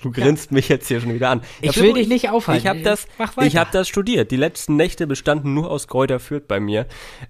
[0.02, 0.56] Du grinst ja.
[0.56, 1.42] mich jetzt hier schon wieder an.
[1.62, 2.62] Ich, ich will dich nicht aufhalten.
[2.62, 3.08] Ich habe das,
[3.44, 4.30] ich hab das studiert.
[4.32, 6.86] Die letzten Nächte bestanden nur aus Kräuter Fürth bei mir.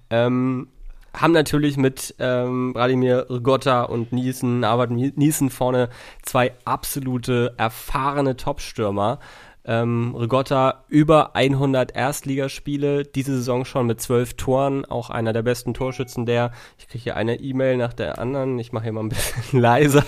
[0.10, 0.68] Ähm,
[1.14, 5.90] haben natürlich mit ähm, Wladimir Rigotta und Niesen, Arbeit Niesen vorne
[6.22, 9.20] zwei absolute erfahrene Topstürmer.
[9.68, 15.74] Ähm, Rigotta über 100 Erstligaspiele, diese Saison schon mit zwölf Toren, auch einer der besten
[15.74, 19.10] Torschützen der, ich kriege hier eine E-Mail nach der anderen, ich mache hier mal ein
[19.10, 20.06] bisschen leiser,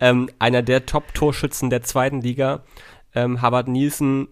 [0.00, 2.64] ähm, einer der Top-Torschützen der zweiten Liga.
[3.14, 4.26] Ähm, Habert Nielsen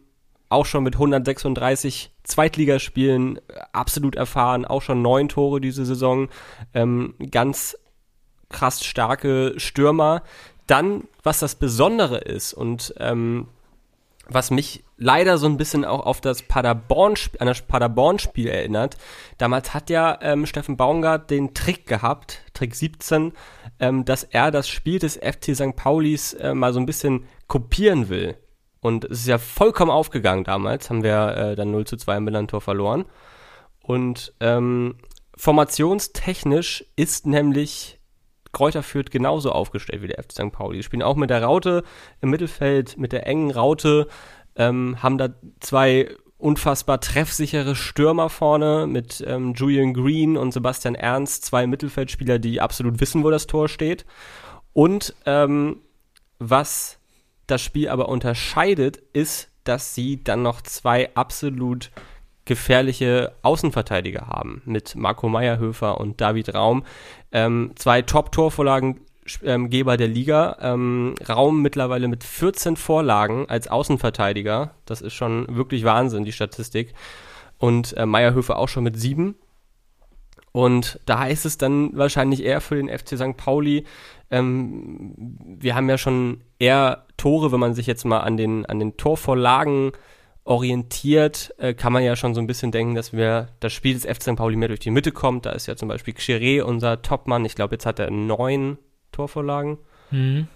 [0.48, 3.40] auch schon mit 136 Zweitligaspielen
[3.72, 6.28] absolut erfahren, auch schon neun Tore diese Saison,
[6.74, 7.78] ähm, ganz
[8.48, 10.22] krass starke Stürmer.
[10.66, 13.46] Dann, was das Besondere ist und ähm,
[14.32, 18.96] was mich leider so ein bisschen auch auf das Paderborn, an das Paderborn-Spiel erinnert.
[19.38, 23.32] Damals hat ja ähm, Steffen Baumgart den Trick gehabt, Trick 17,
[23.80, 25.74] ähm, dass er das Spiel des FC St.
[25.76, 28.36] Paulis äh, mal so ein bisschen kopieren will.
[28.80, 32.24] Und es ist ja vollkommen aufgegangen damals, haben wir äh, dann 0 zu 2 im
[32.24, 33.04] Millantor verloren.
[33.82, 34.96] Und ähm,
[35.36, 37.99] formationstechnisch ist nämlich
[38.52, 40.52] Kräuter Fürth genauso aufgestellt wie der FC St.
[40.52, 40.78] Pauli.
[40.78, 41.84] Die spielen auch mit der Raute
[42.20, 44.08] im Mittelfeld, mit der engen Raute,
[44.56, 45.30] ähm, haben da
[45.60, 46.08] zwei
[46.40, 53.00] unfassbar treffsichere Stürmer vorne mit ähm, Julian Green und Sebastian Ernst, zwei Mittelfeldspieler, die absolut
[53.00, 54.06] wissen, wo das Tor steht.
[54.72, 55.78] Und ähm,
[56.38, 56.98] was
[57.46, 61.90] das Spiel aber unterscheidet, ist, dass sie dann noch zwei absolut
[62.44, 66.84] gefährliche Außenverteidiger haben mit Marco Meyerhöfer und David Raum.
[67.32, 70.58] Ähm, zwei Top-Torvorlagengeber der Liga.
[70.60, 74.74] Ähm, Raum mittlerweile mit 14 Vorlagen als Außenverteidiger.
[74.86, 76.94] Das ist schon wirklich Wahnsinn, die Statistik.
[77.58, 79.36] Und äh, Meyerhöfer auch schon mit sieben.
[80.52, 83.36] Und da heißt es dann wahrscheinlich eher für den FC St.
[83.36, 83.84] Pauli,
[84.30, 88.78] ähm, wir haben ja schon eher Tore, wenn man sich jetzt mal an den, an
[88.78, 89.92] den Torvorlagen
[90.50, 94.04] orientiert, äh, kann man ja schon so ein bisschen denken, dass wir das Spiel des
[94.04, 94.36] FC St.
[94.36, 95.46] Pauli mehr durch die Mitte kommt.
[95.46, 97.44] Da ist ja zum Beispiel Xeré unser Topmann.
[97.44, 98.76] Ich glaube, jetzt hat er neun
[99.12, 99.78] Torvorlagen.
[100.10, 100.48] Mhm.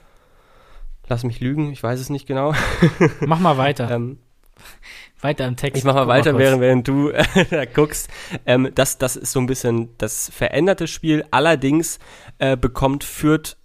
[1.07, 2.55] Lass mich lügen, ich weiß es nicht genau.
[3.21, 3.89] Mach mal weiter.
[3.89, 4.19] ähm,
[5.21, 5.79] weiter im Text.
[5.79, 8.11] Ich mach mal weiter, mal während, während du äh, da guckst.
[8.47, 11.25] Ähm, das, das ist so ein bisschen das veränderte Spiel.
[11.31, 12.01] Allerdings
[12.39, 13.57] äh, bekommt Fürth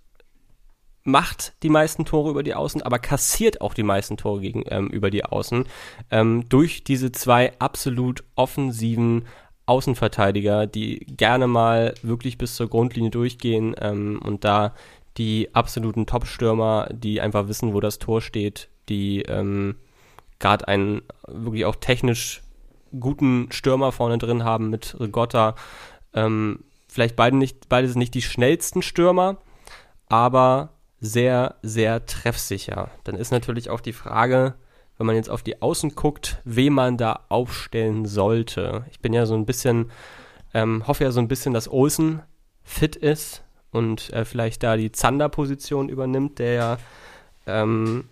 [1.09, 4.87] macht die meisten Tore über die Außen, aber kassiert auch die meisten Tore gegen, ähm,
[4.87, 5.65] über die Außen
[6.11, 9.25] ähm, durch diese zwei absolut offensiven
[9.65, 14.73] Außenverteidiger, die gerne mal wirklich bis zur Grundlinie durchgehen ähm, und da
[15.17, 19.75] die absoluten Top-Stürmer, die einfach wissen, wo das Tor steht, die ähm,
[20.39, 22.41] gerade einen wirklich auch technisch
[22.99, 25.55] guten Stürmer vorne drin haben mit Rigotta.
[26.13, 29.37] Ähm, vielleicht beide nicht, beide sind nicht die schnellsten Stürmer,
[30.07, 30.69] aber
[30.99, 32.89] sehr, sehr treffsicher.
[33.03, 34.55] Dann ist natürlich auch die Frage,
[34.97, 38.85] wenn man jetzt auf die Außen guckt, wen man da aufstellen sollte.
[38.91, 39.91] Ich bin ja so ein bisschen,
[40.53, 42.21] ähm, hoffe ja so ein bisschen, dass Olsen
[42.63, 46.77] fit ist und äh, vielleicht da die Zander-Position übernimmt, der ja
[47.47, 48.09] ähm,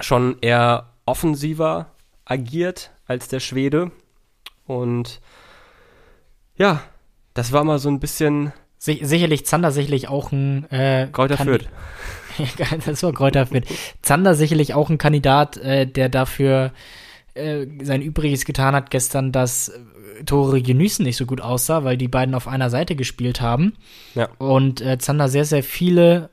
[0.00, 1.92] schon eher offensiver
[2.24, 3.90] agiert als der Schwede.
[4.66, 5.20] Und
[6.56, 6.82] ja,
[7.34, 11.68] das war mal so ein bisschen sicherlich Zander sicherlich auch ein äh, Kräuter Fürth.
[12.86, 13.66] das war Kräuter Fürth.
[14.02, 16.72] Zander sicherlich auch ein Kandidat, äh, der dafür
[17.34, 21.96] äh, sein Übriges getan hat gestern, dass äh, Tore Genüßen nicht so gut aussah, weil
[21.96, 23.74] die beiden auf einer Seite gespielt haben.
[24.14, 24.28] Ja.
[24.38, 26.30] Und äh, Zander sehr, sehr viele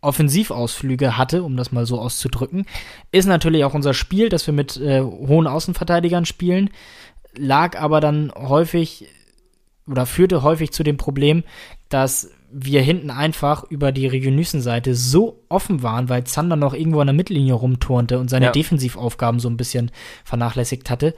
[0.00, 2.66] Offensivausflüge hatte, um das mal so auszudrücken.
[3.10, 6.70] Ist natürlich auch unser Spiel, dass wir mit äh, hohen Außenverteidigern spielen,
[7.34, 9.06] lag aber dann häufig
[9.88, 11.44] oder führte häufig zu dem Problem,
[11.88, 17.06] dass wir hinten einfach über die Regionüssen-Seite so offen waren, weil Zander noch irgendwo an
[17.08, 18.52] der Mittellinie rumturnte und seine Ja.
[18.52, 19.90] Defensivaufgaben so ein bisschen
[20.24, 21.14] vernachlässigt hatte.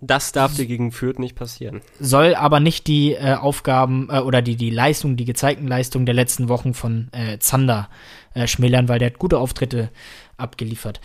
[0.00, 1.80] Das darf dir gegen Fürth nicht passieren.
[1.98, 6.14] Soll aber nicht die äh, Aufgaben äh, oder die, die Leistung, die gezeigten Leistungen der
[6.14, 7.88] letzten Wochen von äh, Zander
[8.34, 9.90] äh, schmälern, weil der hat gute Auftritte
[10.36, 11.00] abgeliefert.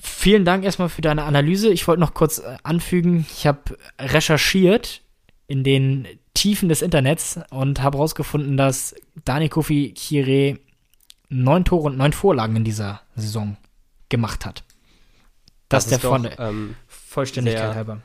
[0.00, 1.70] Vielen Dank erstmal für deine Analyse.
[1.70, 5.00] Ich wollte noch kurz äh, anfügen, ich habe recherchiert
[5.46, 10.58] in den Tiefen des Internets und habe herausgefunden, dass Dani Kofi Kire
[11.28, 13.56] neun Tore und neun Vorlagen in dieser Saison
[14.08, 14.64] gemacht hat.
[15.68, 18.00] Das, der ist doch, von ähm, Vollständigkeit sehr- halber.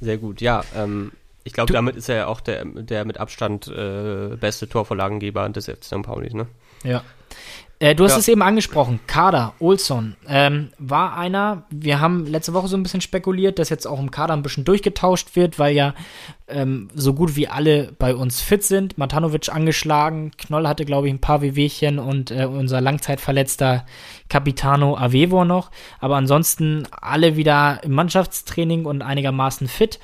[0.00, 0.40] sehr gut.
[0.40, 1.12] Ja, ähm,
[1.44, 5.66] ich glaube, damit ist er ja auch der, der mit Abstand äh, beste Torvorlagengeber des
[5.66, 6.02] FC St.
[6.02, 6.46] Pauli, ne?
[6.84, 7.02] Ja.
[7.82, 8.18] Äh, du hast Ja.
[8.18, 9.00] es eben angesprochen.
[9.06, 13.86] Kader, Olson, ähm, war einer, wir haben letzte Woche so ein bisschen spekuliert, dass jetzt
[13.86, 15.94] auch im Kader ein bisschen durchgetauscht wird, weil ja
[16.46, 18.98] ähm, so gut wie alle bei uns fit sind.
[18.98, 23.86] Matanovic angeschlagen, Knoll hatte, glaube ich, ein paar Wehwehchen und äh, unser langzeitverletzter
[24.28, 25.70] Capitano Avevo noch.
[26.00, 29.98] Aber ansonsten alle wieder im Mannschaftstraining und einigermaßen fit.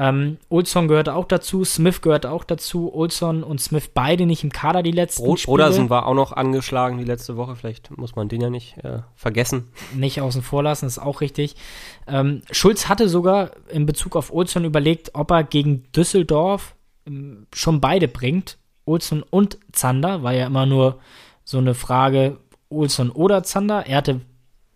[0.00, 2.90] Ähm, Olson gehört auch dazu, Smith gehört auch dazu.
[2.94, 5.58] Olson und Smith beide nicht im Kader die letzten Bro Spiele.
[5.58, 7.54] Brodersen war auch noch angeschlagen die letzte Woche.
[7.54, 9.68] Vielleicht muss man den ja nicht äh, vergessen.
[9.94, 11.54] nicht außen vor lassen, ist auch richtig.
[12.06, 16.76] Ähm, Schulz hatte sogar in Bezug auf Olson überlegt, ob er gegen Düsseldorf
[17.06, 18.56] ähm, schon beide bringt.
[18.86, 20.98] Olson und Zander, war ja immer nur
[21.44, 22.38] so eine Frage,
[22.70, 23.86] Olson oder Zander.
[23.86, 24.22] Er hatte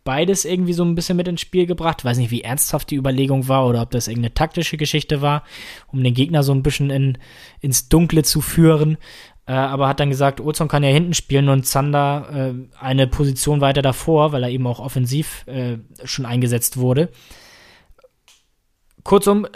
[0.04, 2.04] beides irgendwie so ein bisschen mit ins Spiel gebracht.
[2.04, 5.42] Weiß nicht, wie ernsthaft die Überlegung war oder ob das irgendeine taktische Geschichte war,
[5.88, 7.18] um den Gegner so ein bisschen in,
[7.60, 8.98] ins Dunkle zu führen.
[9.46, 13.60] Äh, aber hat dann gesagt, Olson kann ja hinten spielen und Zander äh, eine Position
[13.60, 17.10] weiter davor, weil er eben auch offensiv äh, schon eingesetzt wurde.
[19.02, 19.46] Kurzum,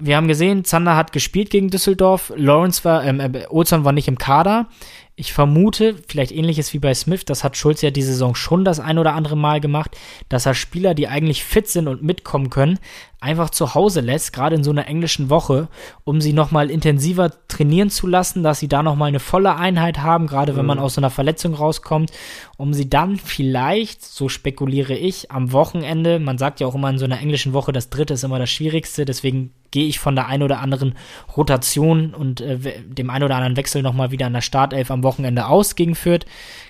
[0.00, 4.06] wir haben gesehen, Zander hat gespielt gegen Düsseldorf, Lawrence war, ähm, äh, Olson war nicht
[4.06, 4.68] im Kader.
[5.16, 8.78] Ich vermute, vielleicht ähnliches wie bei Smith, das hat Schulz ja die Saison schon das
[8.78, 9.96] ein oder andere Mal gemacht,
[10.28, 12.78] dass er Spieler, die eigentlich fit sind und mitkommen können,
[13.18, 15.66] einfach zu Hause lässt, gerade in so einer englischen Woche,
[16.04, 20.28] um sie nochmal intensiver trainieren zu lassen, dass sie da nochmal eine volle Einheit haben,
[20.28, 22.12] gerade wenn man aus so einer Verletzung rauskommt,
[22.56, 26.98] um sie dann vielleicht, so spekuliere ich, am Wochenende, man sagt ja auch immer in
[26.98, 30.26] so einer englischen Woche, das dritte ist immer das Schwierigste, deswegen gehe ich von der
[30.26, 30.94] ein oder anderen
[31.36, 35.46] Rotation und äh, dem ein oder anderen Wechsel nochmal wieder an der Startelf am Wochenende
[35.46, 36.26] aus gegen Fürth.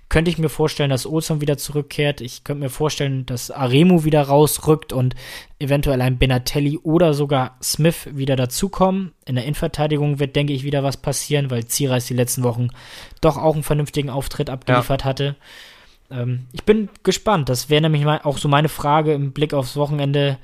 [0.08, 2.20] Könnte ich mir vorstellen, dass Olson wieder zurückkehrt.
[2.22, 5.14] Ich könnte mir vorstellen, dass Aremu wieder rausrückt und
[5.58, 9.12] eventuell ein Benatelli oder sogar Smith wieder dazukommen.
[9.26, 12.68] In der Innenverteidigung wird, denke ich, wieder was passieren, weil Ziereis die letzten Wochen
[13.20, 15.36] doch auch einen vernünftigen Auftritt abgeliefert hatte.
[16.10, 17.48] Ähm, ich bin gespannt.
[17.48, 20.38] Das wäre nämlich auch so meine Frage im Blick aufs Wochenende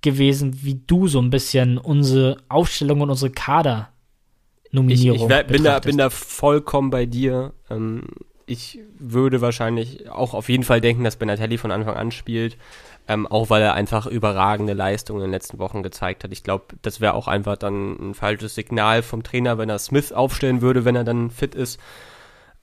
[0.00, 5.64] gewesen, wie du so ein bisschen unsere Aufstellung und unsere Ich, Kader-Nominierung ich wär, bin,
[5.64, 7.52] da, bin da vollkommen bei dir.
[7.70, 8.04] Ähm,
[8.46, 12.56] ich würde wahrscheinlich auch auf jeden Fall denken, dass Benatelli von Anfang an spielt.
[13.10, 16.32] Ähm, auch weil er einfach überragende Leistungen in den letzten Wochen gezeigt hat.
[16.32, 20.12] Ich glaube, das wäre auch einfach dann ein falsches Signal vom Trainer, wenn er Smith
[20.12, 21.80] aufstellen würde, wenn er dann fit ist.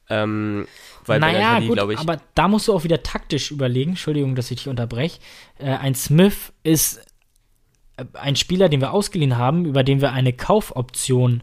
[0.07, 0.67] Ähm,
[1.05, 3.91] weil naja, gut, ich, aber da musst du auch wieder taktisch überlegen.
[3.91, 5.19] Entschuldigung, dass ich dich unterbreche.
[5.57, 7.01] Äh, ein Smith ist
[8.13, 11.41] ein Spieler, den wir ausgeliehen haben, über den wir eine Kaufoption,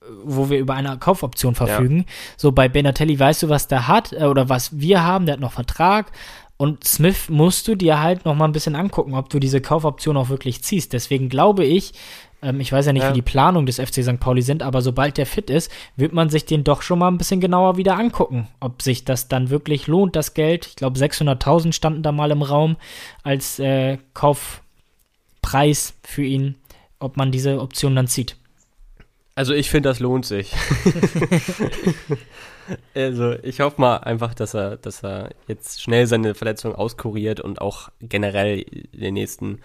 [0.00, 2.06] äh, wo wir über eine Kaufoption verfügen.
[2.36, 5.26] So bei Benatelli weißt du, was der hat äh, oder was wir haben.
[5.26, 6.12] Der hat noch Vertrag.
[6.58, 10.16] Und Smith musst du dir halt noch mal ein bisschen angucken, ob du diese Kaufoption
[10.16, 10.94] auch wirklich ziehst.
[10.94, 11.92] Deswegen glaube ich,
[12.40, 13.10] ähm, ich weiß ja nicht, Ja.
[13.10, 14.18] wie die Planung des FC St.
[14.20, 17.18] Pauli sind, aber sobald der fit ist, wird man sich den doch schon mal ein
[17.18, 20.66] bisschen genauer wieder angucken, ob sich das dann wirklich lohnt, das Geld.
[20.66, 22.76] Ich glaube, 600.000 standen da mal im Raum
[23.22, 23.98] als äh,
[25.46, 26.56] Kaufpreis für ihn,
[26.98, 28.36] ob man diese Option dann zieht.
[29.34, 30.54] Also ich finde, das lohnt sich.
[32.94, 37.60] also ich hoffe mal einfach, dass er, dass er jetzt schnell seine Verletzung auskuriert und
[37.60, 39.60] auch generell in den nächsten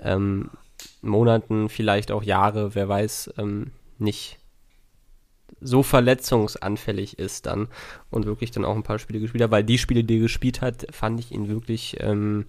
[0.00, 0.50] ähm,
[1.00, 4.38] Monaten, vielleicht auch Jahre, wer weiß, ähm, nicht
[5.60, 7.68] so verletzungsanfällig ist dann
[8.10, 10.60] und wirklich dann auch ein paar Spiele gespielt hat, weil die Spiele, die er gespielt
[10.60, 12.46] hat, fand ich ihn wirklich ähm,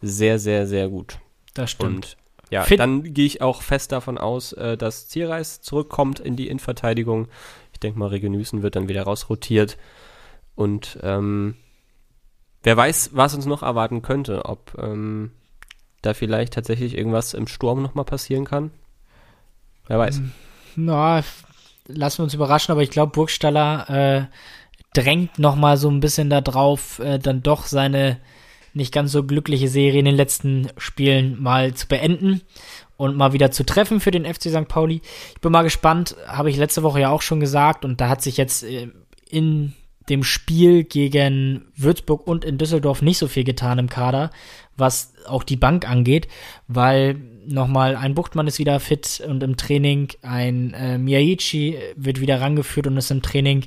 [0.00, 1.18] sehr, sehr, sehr gut.
[1.58, 1.94] Das stimmt.
[1.94, 2.16] Und
[2.50, 6.48] ja, Fit- dann gehe ich auch fest davon aus, äh, dass Zierreis zurückkommt in die
[6.48, 7.28] Innenverteidigung.
[7.72, 9.76] Ich denke mal, Regenüßen wird dann wieder rausrotiert.
[10.54, 11.56] Und ähm,
[12.62, 14.46] wer weiß, was uns noch erwarten könnte.
[14.46, 15.32] Ob ähm,
[16.00, 18.70] da vielleicht tatsächlich irgendwas im Sturm nochmal passieren kann?
[19.86, 20.22] Wer weiß.
[20.76, 21.22] Na,
[21.86, 24.26] lassen wir uns überraschen, aber ich glaube, Burgstaller äh,
[24.94, 28.18] drängt nochmal so ein bisschen darauf, äh, dann doch seine
[28.78, 32.40] nicht ganz so glückliche Serie in den letzten Spielen mal zu beenden
[32.96, 34.68] und mal wieder zu treffen für den FC St.
[34.68, 35.02] Pauli.
[35.34, 38.22] Ich bin mal gespannt, habe ich letzte Woche ja auch schon gesagt und da hat
[38.22, 38.88] sich jetzt äh,
[39.28, 39.74] in
[40.08, 44.30] dem Spiel gegen Würzburg und in Düsseldorf nicht so viel getan im Kader,
[44.76, 46.28] was auch die Bank angeht,
[46.66, 52.40] weil nochmal ein Buchtmann ist wieder fit und im Training, ein äh, Miyaichi wird wieder
[52.40, 53.64] rangeführt und ist im Training.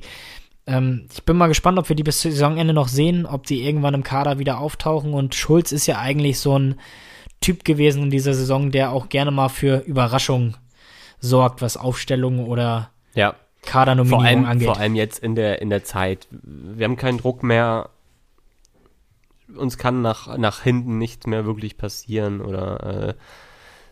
[0.67, 3.93] Ähm, ich bin mal gespannt, ob wir die bis Saisonende noch sehen, ob die irgendwann
[3.93, 6.75] im Kader wieder auftauchen und Schulz ist ja eigentlich so ein
[7.39, 10.55] Typ gewesen in dieser Saison, der auch gerne mal für Überraschungen
[11.19, 13.35] sorgt, was Aufstellungen oder ja.
[13.63, 14.67] Kadernominierung vor allem, angeht.
[14.67, 16.27] Vor allem jetzt in der, in der Zeit.
[16.31, 17.89] Wir haben keinen Druck mehr.
[19.55, 23.13] Uns kann nach, nach hinten nichts mehr wirklich passieren oder äh,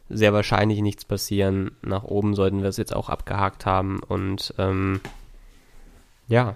[0.09, 1.71] sehr wahrscheinlich nichts passieren.
[1.81, 5.01] Nach oben sollten wir es jetzt auch abgehakt haben und ähm,
[6.29, 6.55] ja.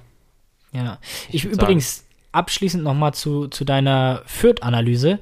[0.72, 1.00] Ja,
[1.30, 5.20] ich, Ich übrigens abschließend nochmal zu, zu deiner Fürth-Analyse.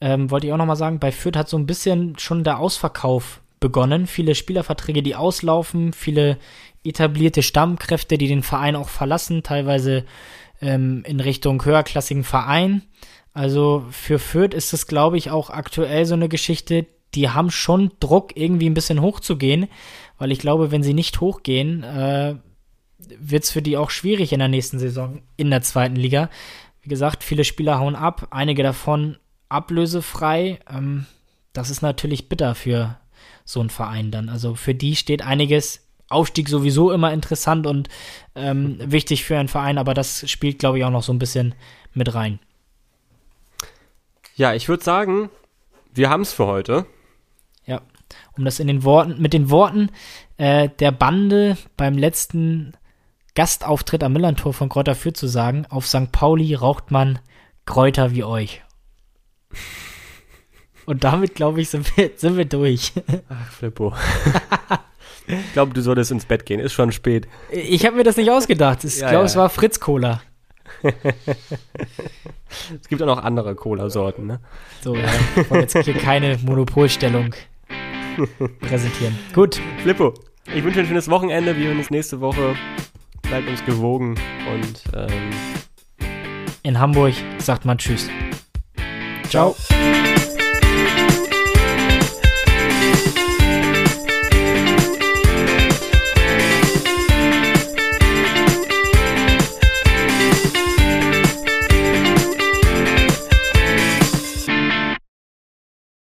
[0.00, 3.40] Ähm, wollte ich auch nochmal sagen, bei Fürth hat so ein bisschen schon der Ausverkauf
[3.60, 4.06] begonnen.
[4.06, 6.38] Viele Spielerverträge, die auslaufen, viele
[6.84, 10.04] etablierte Stammkräfte, die den Verein auch verlassen, teilweise
[10.60, 12.82] ähm, in Richtung höherklassigen Verein.
[13.34, 17.92] Also für Fürth ist es, glaube ich, auch aktuell so eine Geschichte, die haben schon
[18.00, 19.68] Druck, irgendwie ein bisschen hochzugehen,
[20.18, 22.36] weil ich glaube, wenn sie nicht hochgehen, äh,
[23.18, 26.30] wird es für die auch schwierig in der nächsten Saison in der zweiten Liga.
[26.82, 29.16] Wie gesagt, viele Spieler hauen ab, einige davon
[29.48, 30.58] ablösefrei.
[30.68, 31.06] Ähm,
[31.52, 32.98] das ist natürlich bitter für
[33.44, 34.28] so einen Verein dann.
[34.28, 35.80] Also für die steht einiges.
[36.08, 37.88] Aufstieg sowieso immer interessant und
[38.34, 41.54] ähm, wichtig für einen Verein, aber das spielt, glaube ich, auch noch so ein bisschen
[41.94, 42.38] mit rein.
[44.36, 45.30] Ja, ich würde sagen,
[45.94, 46.86] wir haben es für heute.
[47.64, 47.80] Ja,
[48.36, 49.90] um das in den Worten, mit den Worten
[50.36, 52.74] äh, der Bande beim letzten
[53.34, 56.12] Gastauftritt am Millantor von Kräuter Fürth zu sagen, auf St.
[56.12, 57.18] Pauli raucht man
[57.64, 58.62] Kräuter wie euch.
[60.84, 62.92] Und damit, glaube ich, sind wir, sind wir durch.
[63.28, 63.94] Ach, Flippo.
[65.26, 66.60] ich glaube, du solltest ins Bett gehen.
[66.60, 67.28] Ist schon spät.
[67.50, 68.84] Ich habe mir das nicht ausgedacht.
[68.84, 69.26] Ich Ja, glaube, ja.
[69.26, 70.20] es war Fritz Cola.
[70.82, 74.40] Es gibt auch noch andere Cola-Sorten, ne?
[74.82, 75.04] So, ja,
[75.36, 77.34] ich jetzt hier keine Monopolstellung
[78.60, 79.16] präsentieren.
[79.34, 80.14] Gut, Flippo,
[80.46, 81.56] ich wünsche dir ein schönes Wochenende.
[81.56, 82.56] Wir hören uns nächste Woche.
[83.22, 84.14] Bleibt uns gewogen
[84.52, 85.30] und ähm,
[86.62, 88.08] in Hamburg sagt man Tschüss.
[89.28, 89.54] ciao.
[89.54, 90.31] Ciao.